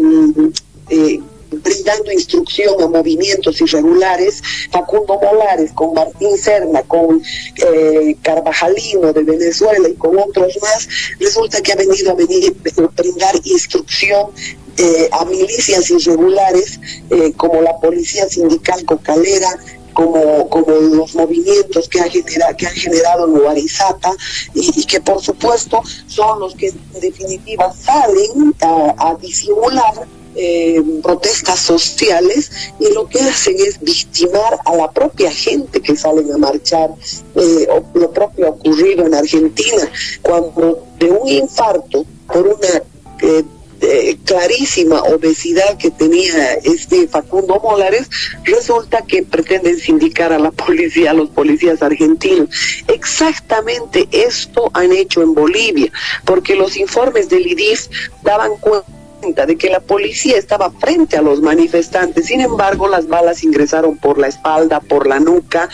eh, 0.91 1.21
brindando 1.51 2.13
instrucción 2.13 2.81
a 2.83 2.89
movimientos 2.89 3.61
irregulares, 3.61 4.43
Facundo 4.71 5.19
Molares, 5.21 5.73
con 5.73 5.95
Martín 5.95 6.37
Serna, 6.37 6.83
con 6.83 7.23
eh, 7.57 8.17
Carvajalino 8.23 9.13
de 9.13 9.23
Venezuela 9.23 9.89
y 9.89 9.95
con 9.95 10.19
otros 10.19 10.59
más, 10.61 10.89
resulta 11.19 11.61
que 11.63 11.73
ha 11.73 11.77
venido 11.77 12.13
a 12.13 12.15
venir 12.15 12.55
brindar 12.97 13.35
instrucción 13.45 14.31
eh, 14.77 15.09
a 15.13 15.25
milicias 15.25 15.91
irregulares 15.91 16.79
eh, 17.11 17.33
como 17.37 17.63
la 17.63 17.77
Policía 17.79 18.29
Sindical 18.29 18.85
Cocalera, 18.85 19.59
como, 19.93 20.49
como 20.49 20.71
los 20.71 21.15
movimientos 21.17 21.89
que, 21.89 22.01
ha 22.01 22.09
genera, 22.09 22.55
que 22.57 22.69
han 22.69 22.75
generado 22.75 23.27
en 23.27 23.41
Guarizata 23.41 24.13
y, 24.55 24.85
que 24.85 25.01
por 25.01 25.21
supuesto 25.21 25.83
son 26.07 26.39
los 26.39 26.55
que 26.55 26.69
en 26.69 27.01
definitiva 27.01 27.73
salen 27.73 28.55
a 28.61 29.17
disimular 29.21 30.07
eh, 30.39 30.83
protestas 31.03 31.59
sociales 31.59 32.51
y 32.79 32.93
lo 32.93 33.09
que 33.09 33.21
hacen 33.21 33.57
es 33.59 33.81
victimar 33.81 34.59
a 34.65 34.77
la 34.77 34.91
propia 34.91 35.31
gente 35.31 35.81
que 35.81 35.97
salen 35.97 36.33
a 36.33 36.39
marchar. 36.39 36.91
Eh, 37.35 37.69
lo 37.95 38.11
propio 38.13 38.51
ocurrido 38.51 39.07
en 39.07 39.15
Argentina, 39.15 39.91
cuando 40.23 40.85
de 40.99 41.11
un 41.11 41.29
infarto 41.29 42.05
por 42.27 42.47
una 42.47 42.83
eh, 43.21 43.45
eh, 43.81 44.19
clarísima 44.25 45.03
obesidad 45.03 45.79
que 45.79 45.91
tenía 45.91 46.55
este 46.65 47.07
Facundo 47.07 47.61
Molares, 47.63 48.09
resulta 48.45 49.03
que 49.03 49.23
pretenden 49.23 49.79
sindicar 49.79 50.33
a 50.33 50.39
la 50.39 50.51
policía, 50.67 51.13
a 51.13 51.15
los 51.15 51.31
policías 51.31 51.83
argentinos. 51.83 52.49
Exactamente 52.89 54.09
esto 54.11 54.71
han 54.75 54.93
hecho 54.93 55.23
en 55.23 55.35
Bolivia, 55.35 55.93
porque 56.25 56.57
los 56.57 56.77
informes 56.77 57.29
del 57.29 57.47
IDIF 57.47 57.87
daban 58.23 58.57
cuenta 58.57 58.98
de 59.21 59.57
que 59.57 59.69
la 59.69 59.81
policía 59.81 60.37
estaba 60.39 60.71
frente 60.71 61.17
a 61.17 61.23
los 61.23 61.43
manifestantes. 61.43 62.27
Sin 62.27 62.41
embargo, 62.41 62.89
las 62.89 63.09
balas 63.09 63.43
ingresaron 63.43 63.97
por 63.97 64.19
la 64.19 64.29
espalda, 64.29 64.81
por 64.81 65.07
la 65.07 65.19
nuca. 65.19 65.69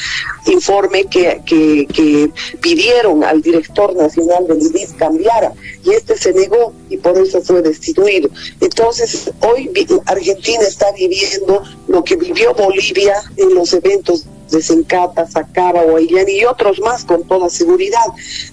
Informe 0.46 1.04
que, 1.04 1.42
que, 1.44 2.30
pidieron 2.60 3.22
al 3.22 3.42
director 3.42 3.94
nacional 3.94 4.46
del 4.46 4.62
IDIS 4.62 4.94
cambiara 4.94 5.52
y 5.84 5.90
este 5.90 6.16
se 6.16 6.32
negó 6.32 6.72
y 6.88 6.96
por 6.96 7.16
eso 7.18 7.42
fue 7.42 7.62
destituido. 7.62 8.30
Entonces, 8.60 9.30
hoy 9.40 9.70
Argentina 10.06 10.62
está 10.62 10.86
viviendo 10.92 11.62
lo 11.88 12.02
que 12.02 12.16
vivió 12.16 12.54
Bolivia 12.54 13.14
en 13.36 13.54
los 13.54 13.72
eventos 13.72 14.26
de 14.50 14.62
Sencata, 14.62 15.26
Sacaba, 15.26 15.82
Guayán 15.84 16.28
y 16.28 16.44
otros 16.44 16.80
más 16.80 17.04
con 17.04 17.24
toda 17.24 17.48
seguridad. 17.50 18.06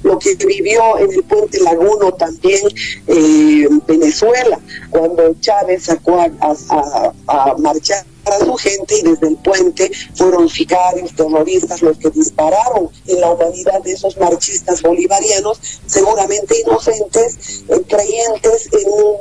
Lo 0.04 0.20
que 0.20 0.36
vivió 0.36 0.98
en 0.98 1.12
el 1.12 1.24
puente 1.24 1.60
Laguno 1.62 2.12
también 2.14 2.62
eh, 3.08 3.68
Venezuela, 3.88 4.60
cuando 4.90 5.34
Chávez 5.40 5.84
sacó 5.84 6.20
a 6.20 7.56
marchar 7.58 8.06
para 8.24 8.40
su 8.40 8.54
gente 8.56 8.98
y 8.98 9.02
desde 9.02 9.28
el 9.28 9.38
puente 9.38 9.92
fueron 10.16 10.50
sicarios, 10.50 11.16
terroristas 11.16 11.82
los 11.82 11.98
que 11.98 12.10
dispararon 12.10 12.90
en 13.08 13.22
la 13.22 13.32
humanidad 13.32 13.82
de 13.84 13.94
esos 13.94 14.18
marchistas 14.18 14.82
bolivarianos, 14.82 15.60
seguramente 15.86 16.60
inocentes, 16.60 17.64
eh, 17.68 17.82
creyentes 17.88 18.70
en 18.74 18.92
un, 18.92 19.16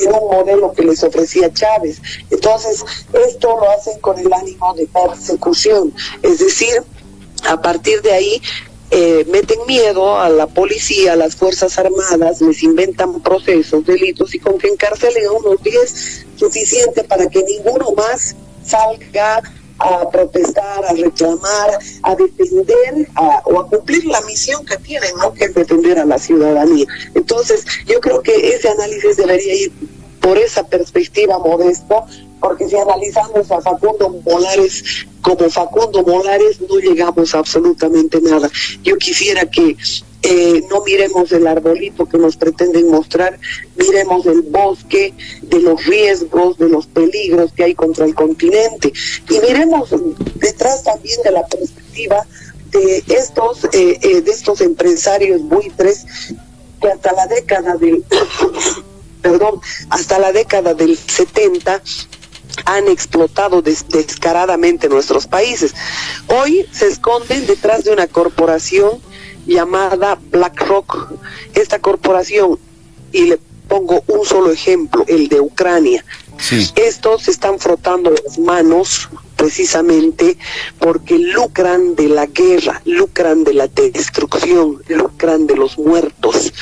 en 0.00 0.22
un 0.22 0.30
modelo 0.30 0.72
que 0.72 0.82
les 0.82 1.02
ofrecía 1.02 1.52
Chávez. 1.52 2.00
Entonces, 2.30 2.84
esto 3.28 3.56
lo 3.56 3.70
hacen 3.70 3.98
con 4.00 4.18
el 4.18 4.32
ánimo 4.32 4.74
de 4.74 4.86
persecución, 4.86 5.94
es 6.22 6.38
decir, 6.38 6.82
a 7.46 7.60
partir 7.60 8.00
de 8.02 8.12
ahí 8.12 8.42
eh, 8.96 9.26
meten 9.28 9.58
miedo 9.66 10.20
a 10.20 10.28
la 10.28 10.46
policía, 10.46 11.14
a 11.14 11.16
las 11.16 11.34
Fuerzas 11.34 11.76
Armadas, 11.80 12.40
les 12.40 12.62
inventan 12.62 13.20
procesos, 13.20 13.84
delitos 13.84 14.36
y 14.36 14.38
con 14.38 14.56
que 14.56 14.68
encarcelen 14.68 15.26
a 15.26 15.32
unos 15.32 15.60
10 15.64 16.26
suficiente 16.36 17.02
para 17.02 17.28
que 17.28 17.42
ninguno 17.42 17.90
más 17.96 18.36
salga 18.64 19.42
a 19.78 20.08
protestar, 20.10 20.84
a 20.84 20.92
reclamar, 20.92 21.76
a 22.04 22.14
defender 22.14 23.08
o 23.16 23.58
a 23.58 23.68
cumplir 23.68 24.04
la 24.04 24.20
misión 24.20 24.64
que 24.64 24.76
tienen, 24.76 25.10
¿no? 25.16 25.34
que 25.34 25.46
es 25.46 25.54
defender 25.54 25.98
a 25.98 26.04
la 26.04 26.18
ciudadanía. 26.18 26.86
Entonces, 27.16 27.64
yo 27.86 27.98
creo 27.98 28.22
que 28.22 28.54
ese 28.54 28.68
análisis 28.68 29.16
debería 29.16 29.54
ir 29.56 29.72
por 30.20 30.38
esa 30.38 30.66
perspectiva 30.68 31.38
modesto, 31.38 32.06
porque 32.40 32.68
si 32.68 32.76
analizamos 32.76 33.50
a 33.50 33.60
Facundo 33.60 34.10
Molares 34.24 35.06
como 35.22 35.48
Facundo 35.48 36.02
Molares, 36.02 36.60
no 36.60 36.78
llegamos 36.78 37.34
a 37.34 37.38
absolutamente 37.38 38.20
nada. 38.20 38.50
Yo 38.82 38.96
quisiera 38.98 39.50
que 39.50 39.76
eh, 40.26 40.62
no 40.70 40.82
miremos 40.82 41.30
el 41.32 41.46
arbolito 41.46 42.06
que 42.06 42.16
nos 42.16 42.36
pretenden 42.36 42.90
mostrar, 42.90 43.38
miremos 43.76 44.24
el 44.24 44.40
bosque 44.40 45.12
de 45.42 45.60
los 45.60 45.84
riesgos, 45.84 46.56
de 46.56 46.70
los 46.70 46.86
peligros 46.86 47.52
que 47.52 47.64
hay 47.64 47.74
contra 47.74 48.06
el 48.06 48.14
continente 48.14 48.90
y 49.28 49.38
miremos 49.40 49.90
detrás 50.36 50.82
también 50.82 51.20
de 51.22 51.30
la 51.30 51.46
perspectiva 51.46 52.26
de 52.70 53.04
estos 53.08 53.64
eh, 53.72 53.98
eh, 54.00 54.22
de 54.22 54.30
estos 54.30 54.62
empresarios 54.62 55.42
buitres 55.42 56.06
que 56.80 56.88
hasta 56.88 57.12
la 57.12 57.26
década 57.26 57.76
del 57.76 58.02
perdón 59.22 59.60
hasta 59.90 60.18
la 60.18 60.32
década 60.32 60.72
del 60.72 60.96
70 60.96 61.82
han 62.64 62.88
explotado 62.88 63.62
descaradamente 63.62 64.88
nuestros 64.88 65.26
países. 65.26 65.74
Hoy 66.28 66.66
se 66.72 66.88
esconden 66.88 67.46
detrás 67.46 67.84
de 67.84 67.92
una 67.92 68.06
corporación 68.06 69.00
llamada 69.46 70.18
BlackRock. 70.30 71.12
Esta 71.54 71.78
corporación, 71.78 72.58
y 73.12 73.24
le 73.24 73.38
pongo 73.68 74.02
un 74.06 74.24
solo 74.24 74.50
ejemplo, 74.50 75.04
el 75.08 75.28
de 75.28 75.40
Ucrania. 75.40 76.04
Estos 76.74 77.28
están 77.28 77.58
frotando 77.58 78.10
las 78.10 78.38
manos 78.38 79.08
precisamente 79.36 80.36
porque 80.78 81.18
lucran 81.18 81.94
de 81.94 82.08
la 82.08 82.26
guerra, 82.26 82.80
lucran 82.84 83.44
de 83.44 83.54
la 83.54 83.68
destrucción, 83.68 84.82
lucran 84.88 85.46
de 85.46 85.56
los 85.56 85.78
muertos. 85.78 86.52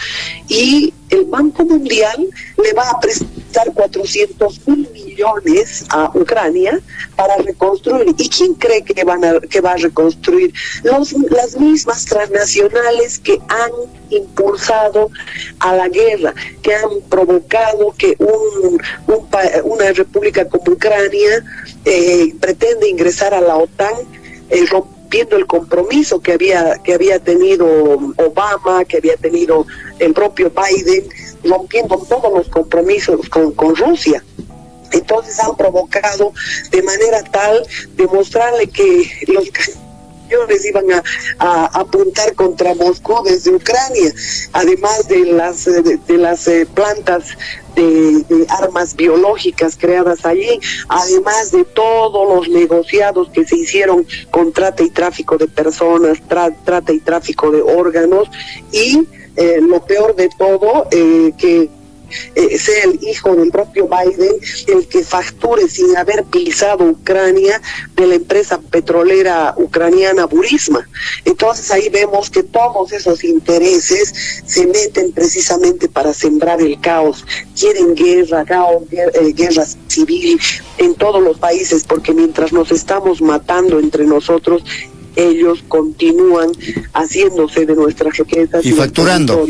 Y 0.48 0.92
el 1.12 1.24
Banco 1.24 1.64
Mundial 1.64 2.26
le 2.62 2.72
va 2.72 2.88
a 2.88 2.98
prestar 2.98 3.72
400 3.74 4.66
mil 4.66 4.88
millones 4.92 5.84
a 5.90 6.10
Ucrania 6.14 6.80
para 7.16 7.36
reconstruir. 7.36 8.14
¿Y 8.16 8.28
quién 8.28 8.54
cree 8.54 8.82
que, 8.82 9.04
van 9.04 9.24
a, 9.24 9.40
que 9.40 9.60
va 9.60 9.72
a 9.72 9.76
reconstruir? 9.76 10.52
Los, 10.82 11.12
las 11.12 11.58
mismas 11.58 12.06
transnacionales 12.06 13.18
que 13.18 13.38
han 13.48 13.70
impulsado 14.08 15.10
a 15.58 15.76
la 15.76 15.88
guerra, 15.88 16.34
que 16.62 16.74
han 16.74 17.00
provocado 17.10 17.94
que 17.96 18.16
un, 18.18 18.80
una 19.64 19.92
república 19.92 20.46
como 20.48 20.72
Ucrania 20.72 21.44
eh, 21.84 22.34
pretende 22.62 22.88
ingresar 22.88 23.34
a 23.34 23.40
la 23.40 23.56
OTAN. 23.56 23.94
Eh, 24.50 24.66
rompiendo 24.66 25.36
el 25.36 25.46
compromiso 25.46 26.20
que 26.20 26.32
había 26.32 26.78
que 26.82 26.94
había 26.94 27.18
tenido 27.18 27.66
Obama, 28.16 28.84
que 28.84 28.98
había 28.98 29.16
tenido 29.16 29.66
el 29.98 30.14
propio 30.14 30.50
Biden, 30.50 31.08
rompiendo 31.44 31.98
todos 32.08 32.32
los 32.32 32.48
compromisos 32.48 33.28
con, 33.28 33.52
con 33.52 33.74
Rusia. 33.76 34.22
Entonces 34.90 35.38
han 35.38 35.56
provocado 35.56 36.32
de 36.70 36.82
manera 36.82 37.22
tal 37.24 37.66
demostrarle 37.94 38.68
que 38.68 39.10
los 39.28 39.50
iban 40.64 40.84
a, 41.38 41.66
apuntar 41.78 42.34
contra 42.34 42.74
Moscú 42.74 43.22
desde 43.24 43.54
Ucrania, 43.54 44.12
además 44.52 45.08
de 45.08 45.26
las 45.26 45.64
de, 45.64 46.18
las 46.18 46.48
eh, 46.48 46.66
plantas 46.74 47.24
de, 47.74 48.46
armas 48.48 48.94
biológicas 48.94 49.76
creadas 49.76 50.24
allí, 50.24 50.60
además 50.88 51.52
de 51.52 51.64
todos 51.64 52.28
los 52.28 52.48
negociados 52.48 53.28
que 53.30 53.44
se 53.44 53.56
hicieron 53.56 54.06
con 54.30 54.52
trata 54.52 54.82
y 54.82 54.90
tráfico 54.90 55.38
de 55.38 55.48
personas, 55.48 56.18
trata 56.28 56.92
y 56.92 57.00
tráfico 57.00 57.50
de 57.50 57.62
órganos 57.62 58.28
y 58.72 59.06
eh, 59.36 59.58
lo 59.60 59.84
peor 59.84 60.14
de 60.14 60.28
todo, 60.38 60.86
eh, 60.90 61.32
que 61.38 61.70
eh, 62.34 62.58
sea 62.58 62.84
el 62.84 62.98
hijo 63.02 63.34
del 63.34 63.50
propio 63.50 63.88
Biden 63.88 64.32
el 64.66 64.86
que 64.88 65.04
facture 65.04 65.68
sin 65.68 65.96
haber 65.96 66.24
pisado 66.24 66.84
Ucrania 66.84 67.60
de 67.96 68.06
la 68.06 68.14
empresa 68.14 68.60
petrolera 68.60 69.54
ucraniana 69.56 70.26
Burisma. 70.26 70.88
Entonces 71.24 71.70
ahí 71.70 71.88
vemos 71.88 72.30
que 72.30 72.42
todos 72.42 72.92
esos 72.92 73.24
intereses 73.24 74.42
se 74.46 74.66
meten 74.66 75.12
precisamente 75.12 75.88
para 75.88 76.12
sembrar 76.12 76.60
el 76.60 76.80
caos. 76.80 77.24
Quieren 77.58 77.94
guerra, 77.94 78.44
caos, 78.44 78.84
eh, 78.90 79.32
guerra, 79.34 79.64
civil 79.88 80.40
en 80.78 80.94
todos 80.94 81.22
los 81.22 81.38
países 81.38 81.84
porque 81.84 82.12
mientras 82.12 82.52
nos 82.52 82.70
estamos 82.72 83.20
matando 83.20 83.78
entre 83.78 84.04
nosotros, 84.04 84.64
ellos 85.16 85.62
continúan 85.68 86.52
haciéndose 86.94 87.66
de 87.66 87.74
nuestras 87.74 88.16
riquezas 88.16 88.64
y, 88.64 88.72
facturando 88.72 89.46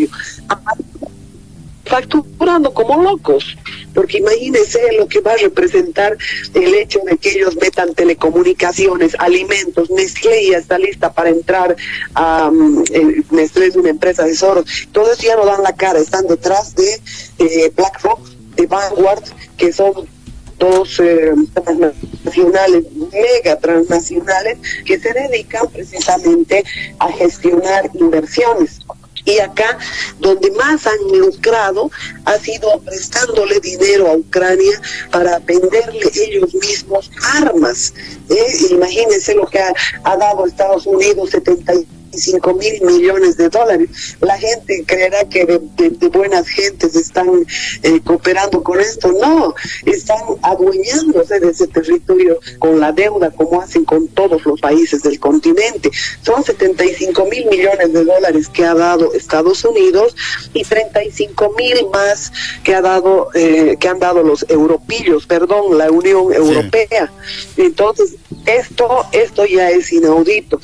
facturando 1.85 2.73
como 2.73 3.03
locos, 3.03 3.57
porque 3.95 4.19
imagínense 4.19 4.81
lo 4.99 5.09
que 5.09 5.21
va 5.21 5.33
a 5.33 5.37
representar 5.37 6.17
el 6.55 6.75
hecho 6.75 7.01
de 7.05 7.17
que 7.19 7.31
ellos 7.31 7.57
metan 7.57 7.95
telecomunicaciones, 7.95 9.17
alimentos, 9.19 9.91
Nestlé 9.91 10.51
ya 10.51 10.59
está 10.59 10.79
lista 10.79 11.13
para 11.13 11.31
entrar 11.31 11.77
a 12.15 12.49
um, 12.49 12.85
Nestlé 13.31 13.67
es 13.67 13.77
una 13.77 13.91
empresa 13.91 14.25
de 14.25 14.35
Soros, 14.35 14.65
todo 14.93 15.13
eso 15.13 15.23
ya 15.23 15.37
no 15.37 15.45
dan 15.45 15.63
la 15.63 15.75
cara, 15.75 15.99
están 15.99 16.27
detrás 16.27 16.75
de 16.75 17.01
eh, 17.39 17.73
BlackRock, 17.75 18.21
de 18.57 18.67
Vanguard, 18.67 19.25
que 19.57 19.73
son 19.73 20.07
dos 20.59 21.01
eh, 21.01 21.33
transnacionales, 21.55 22.85
mega 23.13 23.59
transnacionales, 23.59 24.59
que 24.85 24.99
se 24.99 25.13
dedican 25.13 25.69
precisamente 25.71 26.63
a 27.01 27.11
gestionar 27.13 27.91
inversiones. 27.95 28.79
Y 29.25 29.39
acá, 29.39 29.79
donde 30.19 30.51
más 30.53 30.87
han 30.87 31.19
lucrado, 31.19 31.91
ha 32.25 32.39
sido 32.39 32.81
prestándole 32.81 33.61
dinero 33.61 34.09
a 34.09 34.17
Ucrania 34.17 34.81
para 35.11 35.39
venderle 35.39 36.11
ellos 36.15 36.55
mismos 36.55 37.11
armas. 37.35 37.95
¿eh? 38.29 38.57
Imagínense 38.71 39.35
lo 39.35 39.47
que 39.47 39.61
ha, 39.61 39.73
dado 40.17 40.47
Estados 40.47 40.87
Unidos, 40.87 41.31
75 41.31 42.02
35 42.13 42.55
mil 42.55 42.83
millones 42.83 43.37
de 43.37 43.49
dólares. 43.49 43.89
La 44.21 44.39
gente 44.39 44.85
creerá 44.87 45.25
que 45.29 45.47
de, 45.47 46.09
buenas 46.09 46.47
gentes 46.47 46.95
están 46.95 47.47
eh, 47.83 48.01
cooperando 48.05 48.63
con 48.63 48.81
esto. 48.81 49.13
No, 49.13 49.55
están 49.87 50.21
adueñándose 50.43 51.41
de 51.41 51.51
ese 51.51 51.67
territorio 51.69 52.39
con 52.59 52.81
la 52.81 52.93
deuda 52.93 53.31
como 53.31 53.61
hacen 53.61 53.85
con 53.85 54.09
todos 54.09 54.45
los 54.45 54.61
países 54.61 55.03
del 55.03 55.19
continente. 55.19 55.91
Son 56.23 56.45
75 56.45 57.25
mil 57.27 57.47
millones 57.47 57.93
de 57.93 58.05
dólares 58.05 58.49
que 58.49 58.65
ha 58.65 58.75
dado 58.75 59.13
Estados 59.15 59.65
Unidos 59.65 60.15
y 60.53 60.65
35 60.65 61.55
mil 61.57 61.87
más 61.93 62.33
que 62.63 62.75
ha 62.75 62.83
dado 62.83 63.31
eh, 63.35 63.77
que 63.81 63.89
han 63.89 63.99
dado 63.99 64.23
los 64.23 64.45
europillos, 64.49 65.27
perdón, 65.27 65.79
la 65.79 65.91
Unión 65.91 66.33
Europea. 66.33 67.11
Entonces, 67.57 68.17
esto 68.47 69.07
esto 69.13 69.47
ya 69.47 69.71
es 69.71 69.93
inaudito 69.93 70.61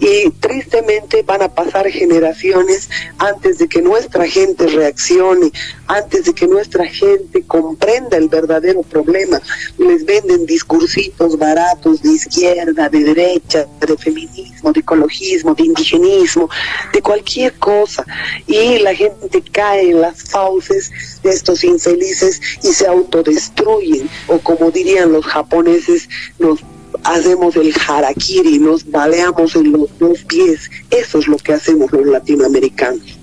y 0.00 0.30
tristemente 0.30 1.22
van 1.22 1.42
a 1.42 1.48
pasar 1.48 1.88
generaciones 1.88 2.88
antes 3.18 3.58
de 3.58 3.68
que 3.68 3.82
nuestra 3.82 4.26
gente 4.26 4.66
reaccione, 4.66 5.50
antes 5.86 6.24
de 6.24 6.34
que 6.34 6.46
nuestra 6.46 6.86
gente 6.86 7.42
comprenda 7.42 8.16
el 8.16 8.28
verdadero 8.28 8.82
problema. 8.82 9.40
Les 9.78 10.04
venden 10.04 10.46
discursitos 10.46 11.38
baratos 11.38 12.02
de 12.02 12.10
izquierda, 12.10 12.88
de 12.88 13.04
derecha, 13.04 13.66
de 13.80 13.96
feminismo, 13.96 14.72
de 14.72 14.80
ecologismo, 14.80 15.54
de 15.54 15.64
indigenismo, 15.64 16.48
de 16.92 17.02
cualquier 17.02 17.54
cosa. 17.54 18.04
Y 18.46 18.78
la 18.78 18.94
gente 18.94 19.42
cae 19.52 19.90
en 19.90 20.00
las 20.00 20.22
fauces 20.22 20.90
de 21.22 21.30
estos 21.30 21.64
infelices 21.64 22.40
y 22.62 22.68
se 22.68 22.86
autodestruyen, 22.86 24.08
o 24.28 24.38
como 24.38 24.70
dirían 24.70 25.12
los 25.12 25.26
japoneses, 25.26 26.08
nos 26.38 26.60
hacemos 27.04 27.56
el 27.56 27.72
harakiri, 27.86 28.58
nos 28.58 28.88
baleamos 28.90 29.54
en 29.56 29.72
los 29.72 29.86
dos 29.98 30.18
pies. 30.24 30.70
Eso 30.90 31.18
es 31.18 31.28
lo 31.28 31.36
que 31.36 31.54
hacemos 31.54 31.90
los 31.92 32.06
latinoamericanos. 32.06 33.18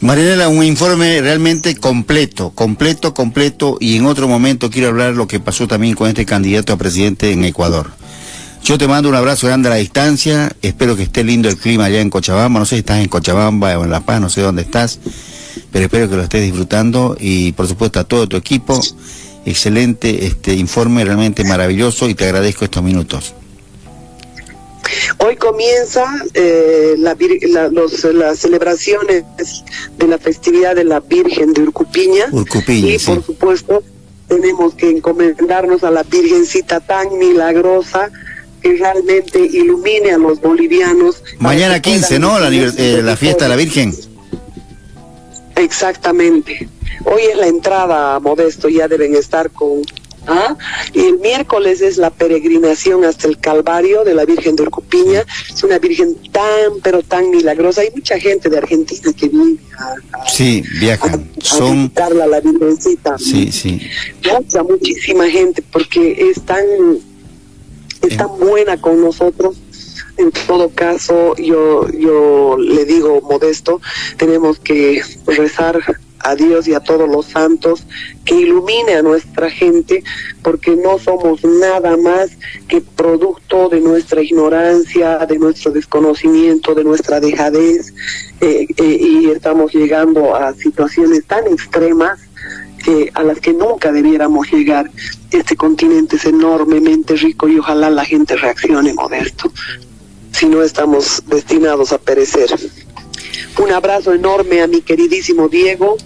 Marinela, 0.00 0.48
un 0.48 0.62
informe 0.62 1.20
realmente 1.22 1.74
completo, 1.74 2.50
completo, 2.50 3.14
completo, 3.14 3.78
y 3.80 3.96
en 3.96 4.06
otro 4.06 4.28
momento 4.28 4.70
quiero 4.70 4.88
hablar 4.88 5.14
lo 5.14 5.26
que 5.26 5.40
pasó 5.40 5.66
también 5.66 5.94
con 5.94 6.08
este 6.08 6.26
candidato 6.26 6.72
a 6.72 6.76
presidente 6.76 7.32
en 7.32 7.44
Ecuador. 7.44 7.90
Yo 8.62 8.76
te 8.78 8.88
mando 8.88 9.08
un 9.08 9.14
abrazo 9.14 9.46
grande 9.46 9.68
a 9.68 9.70
la 9.70 9.76
distancia, 9.76 10.52
espero 10.60 10.96
que 10.96 11.04
esté 11.04 11.24
lindo 11.24 11.48
el 11.48 11.56
clima 11.56 11.86
allá 11.86 12.00
en 12.00 12.10
Cochabamba, 12.10 12.60
no 12.60 12.66
sé 12.66 12.76
si 12.76 12.80
estás 12.80 13.00
en 13.00 13.08
Cochabamba 13.08 13.78
o 13.78 13.84
en 13.84 13.90
La 13.90 14.00
Paz, 14.00 14.20
no 14.20 14.28
sé 14.28 14.42
dónde 14.42 14.62
estás, 14.62 14.98
pero 15.72 15.84
espero 15.86 16.10
que 16.10 16.16
lo 16.16 16.22
estés 16.22 16.42
disfrutando 16.42 17.16
y 17.18 17.52
por 17.52 17.66
supuesto 17.66 17.98
a 17.98 18.04
todo 18.04 18.28
tu 18.28 18.36
equipo 18.36 18.80
excelente 19.46 20.26
este 20.26 20.54
informe, 20.54 21.04
realmente 21.04 21.44
maravilloso 21.44 22.08
y 22.08 22.14
te 22.14 22.24
agradezco 22.24 22.64
estos 22.64 22.82
minutos. 22.82 23.34
Hoy 25.18 25.36
comienza 25.36 26.04
eh, 26.34 26.94
la, 26.98 27.16
las 28.12 28.38
celebraciones 28.38 29.24
de 29.98 30.06
la 30.06 30.18
festividad 30.18 30.76
de 30.76 30.84
la 30.84 31.00
Virgen 31.00 31.52
de 31.52 31.62
Urcupiña. 31.62 32.26
y 32.68 32.98
por 32.98 33.24
supuesto 33.24 33.82
tenemos 34.28 34.74
que 34.74 34.90
encomendarnos 34.90 35.84
a 35.84 35.90
la 35.90 36.02
Virgencita 36.02 36.80
tan 36.80 37.16
milagrosa 37.18 38.10
que 38.62 38.74
realmente 38.74 39.38
ilumine 39.38 40.12
a 40.12 40.18
los 40.18 40.40
bolivianos. 40.40 41.22
Mañana 41.38 41.80
15, 41.80 42.18
¿no? 42.18 42.38
La, 42.38 42.48
eh, 42.48 43.00
la 43.02 43.16
fiesta 43.16 43.44
de 43.44 43.48
la 43.48 43.56
Virgen. 43.56 43.94
Exactamente. 45.56 46.68
Hoy 47.04 47.22
es 47.30 47.36
la 47.36 47.46
entrada, 47.46 48.18
Modesto, 48.20 48.68
ya 48.68 48.88
deben 48.88 49.14
estar 49.14 49.50
con... 49.50 49.82
¿ah? 50.26 50.56
Y 50.92 51.00
el 51.00 51.18
miércoles 51.18 51.80
es 51.80 51.98
la 51.98 52.10
peregrinación 52.10 53.04
hasta 53.04 53.28
el 53.28 53.38
Calvario 53.38 54.04
de 54.04 54.14
la 54.14 54.24
Virgen 54.24 54.56
de 54.56 54.64
Urcupiña. 54.64 55.24
Es 55.48 55.62
una 55.62 55.78
Virgen 55.78 56.16
tan, 56.32 56.80
pero 56.82 57.02
tan 57.02 57.30
milagrosa. 57.30 57.82
Hay 57.82 57.90
mucha 57.94 58.18
gente 58.18 58.48
de 58.48 58.58
Argentina 58.58 59.12
que 59.12 59.28
viene 59.28 59.56
a, 59.78 60.28
sí, 60.28 60.62
viajan. 60.80 61.30
Son... 61.38 61.92
la 61.94 62.40
Virgencita. 62.40 63.18
Sí, 63.18 63.52
sí. 63.52 63.80
Mucha, 64.32 64.62
muchísima 64.62 65.28
gente, 65.28 65.62
porque 65.70 66.30
es 66.30 66.42
tan, 66.42 66.64
es 68.02 68.16
tan 68.16 68.38
buena 68.38 68.80
con 68.80 69.00
nosotros 69.00 69.56
en 70.18 70.32
todo 70.46 70.70
caso, 70.70 71.34
yo, 71.36 71.88
yo 71.90 72.56
le 72.58 72.84
digo 72.84 73.20
modesto, 73.22 73.80
tenemos 74.16 74.58
que 74.58 75.02
rezar 75.26 75.78
a 76.26 76.34
Dios 76.34 76.66
y 76.66 76.74
a 76.74 76.80
todos 76.80 77.08
los 77.08 77.26
santos, 77.26 77.86
que 78.24 78.34
ilumine 78.34 78.94
a 78.94 79.02
nuestra 79.02 79.48
gente, 79.48 80.02
porque 80.42 80.74
no 80.74 80.98
somos 80.98 81.44
nada 81.44 81.96
más 81.96 82.30
que 82.68 82.80
producto 82.80 83.68
de 83.68 83.80
nuestra 83.80 84.22
ignorancia, 84.22 85.18
de 85.18 85.38
nuestro 85.38 85.70
desconocimiento, 85.70 86.74
de 86.74 86.84
nuestra 86.84 87.20
dejadez, 87.20 87.94
eh, 88.40 88.66
eh, 88.76 88.98
y 89.00 89.30
estamos 89.30 89.72
llegando 89.72 90.34
a 90.34 90.52
situaciones 90.54 91.24
tan 91.26 91.46
extremas 91.46 92.18
que, 92.84 93.10
a 93.14 93.22
las 93.22 93.40
que 93.40 93.52
nunca 93.52 93.92
debiéramos 93.92 94.50
llegar. 94.50 94.90
Este 95.30 95.56
continente 95.56 96.16
es 96.16 96.24
enormemente 96.24 97.14
rico 97.14 97.48
y 97.48 97.58
ojalá 97.58 97.88
la 97.90 98.04
gente 98.04 98.36
reaccione 98.36 98.92
modesto, 98.94 99.52
si 100.32 100.46
no 100.46 100.62
estamos 100.62 101.22
destinados 101.26 101.92
a 101.92 101.98
perecer. 101.98 102.50
Un 103.58 103.72
abrazo 103.72 104.12
enorme 104.12 104.60
a 104.60 104.66
mi 104.66 104.82
queridísimo 104.82 105.48
Diego, 105.48 105.96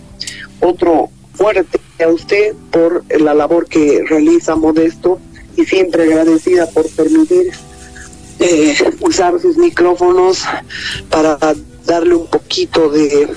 otro 0.60 1.10
fuerte 1.34 1.80
a 2.02 2.08
usted 2.08 2.54
por 2.70 3.04
la 3.20 3.34
labor 3.34 3.66
que 3.66 4.02
realiza 4.08 4.56
Modesto 4.56 5.18
y 5.56 5.64
siempre 5.64 6.04
agradecida 6.04 6.66
por 6.70 6.88
permitir 6.90 7.52
eh, 8.38 8.74
usar 9.00 9.38
sus 9.40 9.56
micrófonos 9.56 10.44
para 11.10 11.38
darle 11.86 12.14
un 12.14 12.26
poquito 12.26 12.88
de 12.88 13.28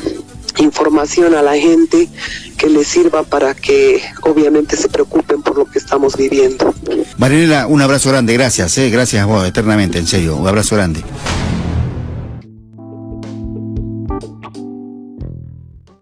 información 0.59 1.33
a 1.36 1.41
la 1.41 1.55
gente 1.55 2.07
que 2.57 2.67
les 2.67 2.88
sirva 2.88 3.23
para 3.23 3.53
que 3.53 4.01
obviamente 4.21 4.77
se 4.77 4.88
preocupen 4.88 5.41
por 5.41 5.57
lo 5.57 5.65
que 5.65 5.79
estamos 5.79 6.15
viviendo. 6.15 6.73
Marinela, 7.17 7.67
un 7.67 7.81
abrazo 7.81 8.09
grande, 8.09 8.33
gracias, 8.33 8.77
eh, 8.77 8.89
gracias 8.89 9.23
a 9.23 9.25
vos, 9.25 9.45
eternamente, 9.47 9.97
en 9.97 10.07
serio, 10.07 10.36
un 10.38 10.47
abrazo 10.47 10.75
grande. 10.75 11.03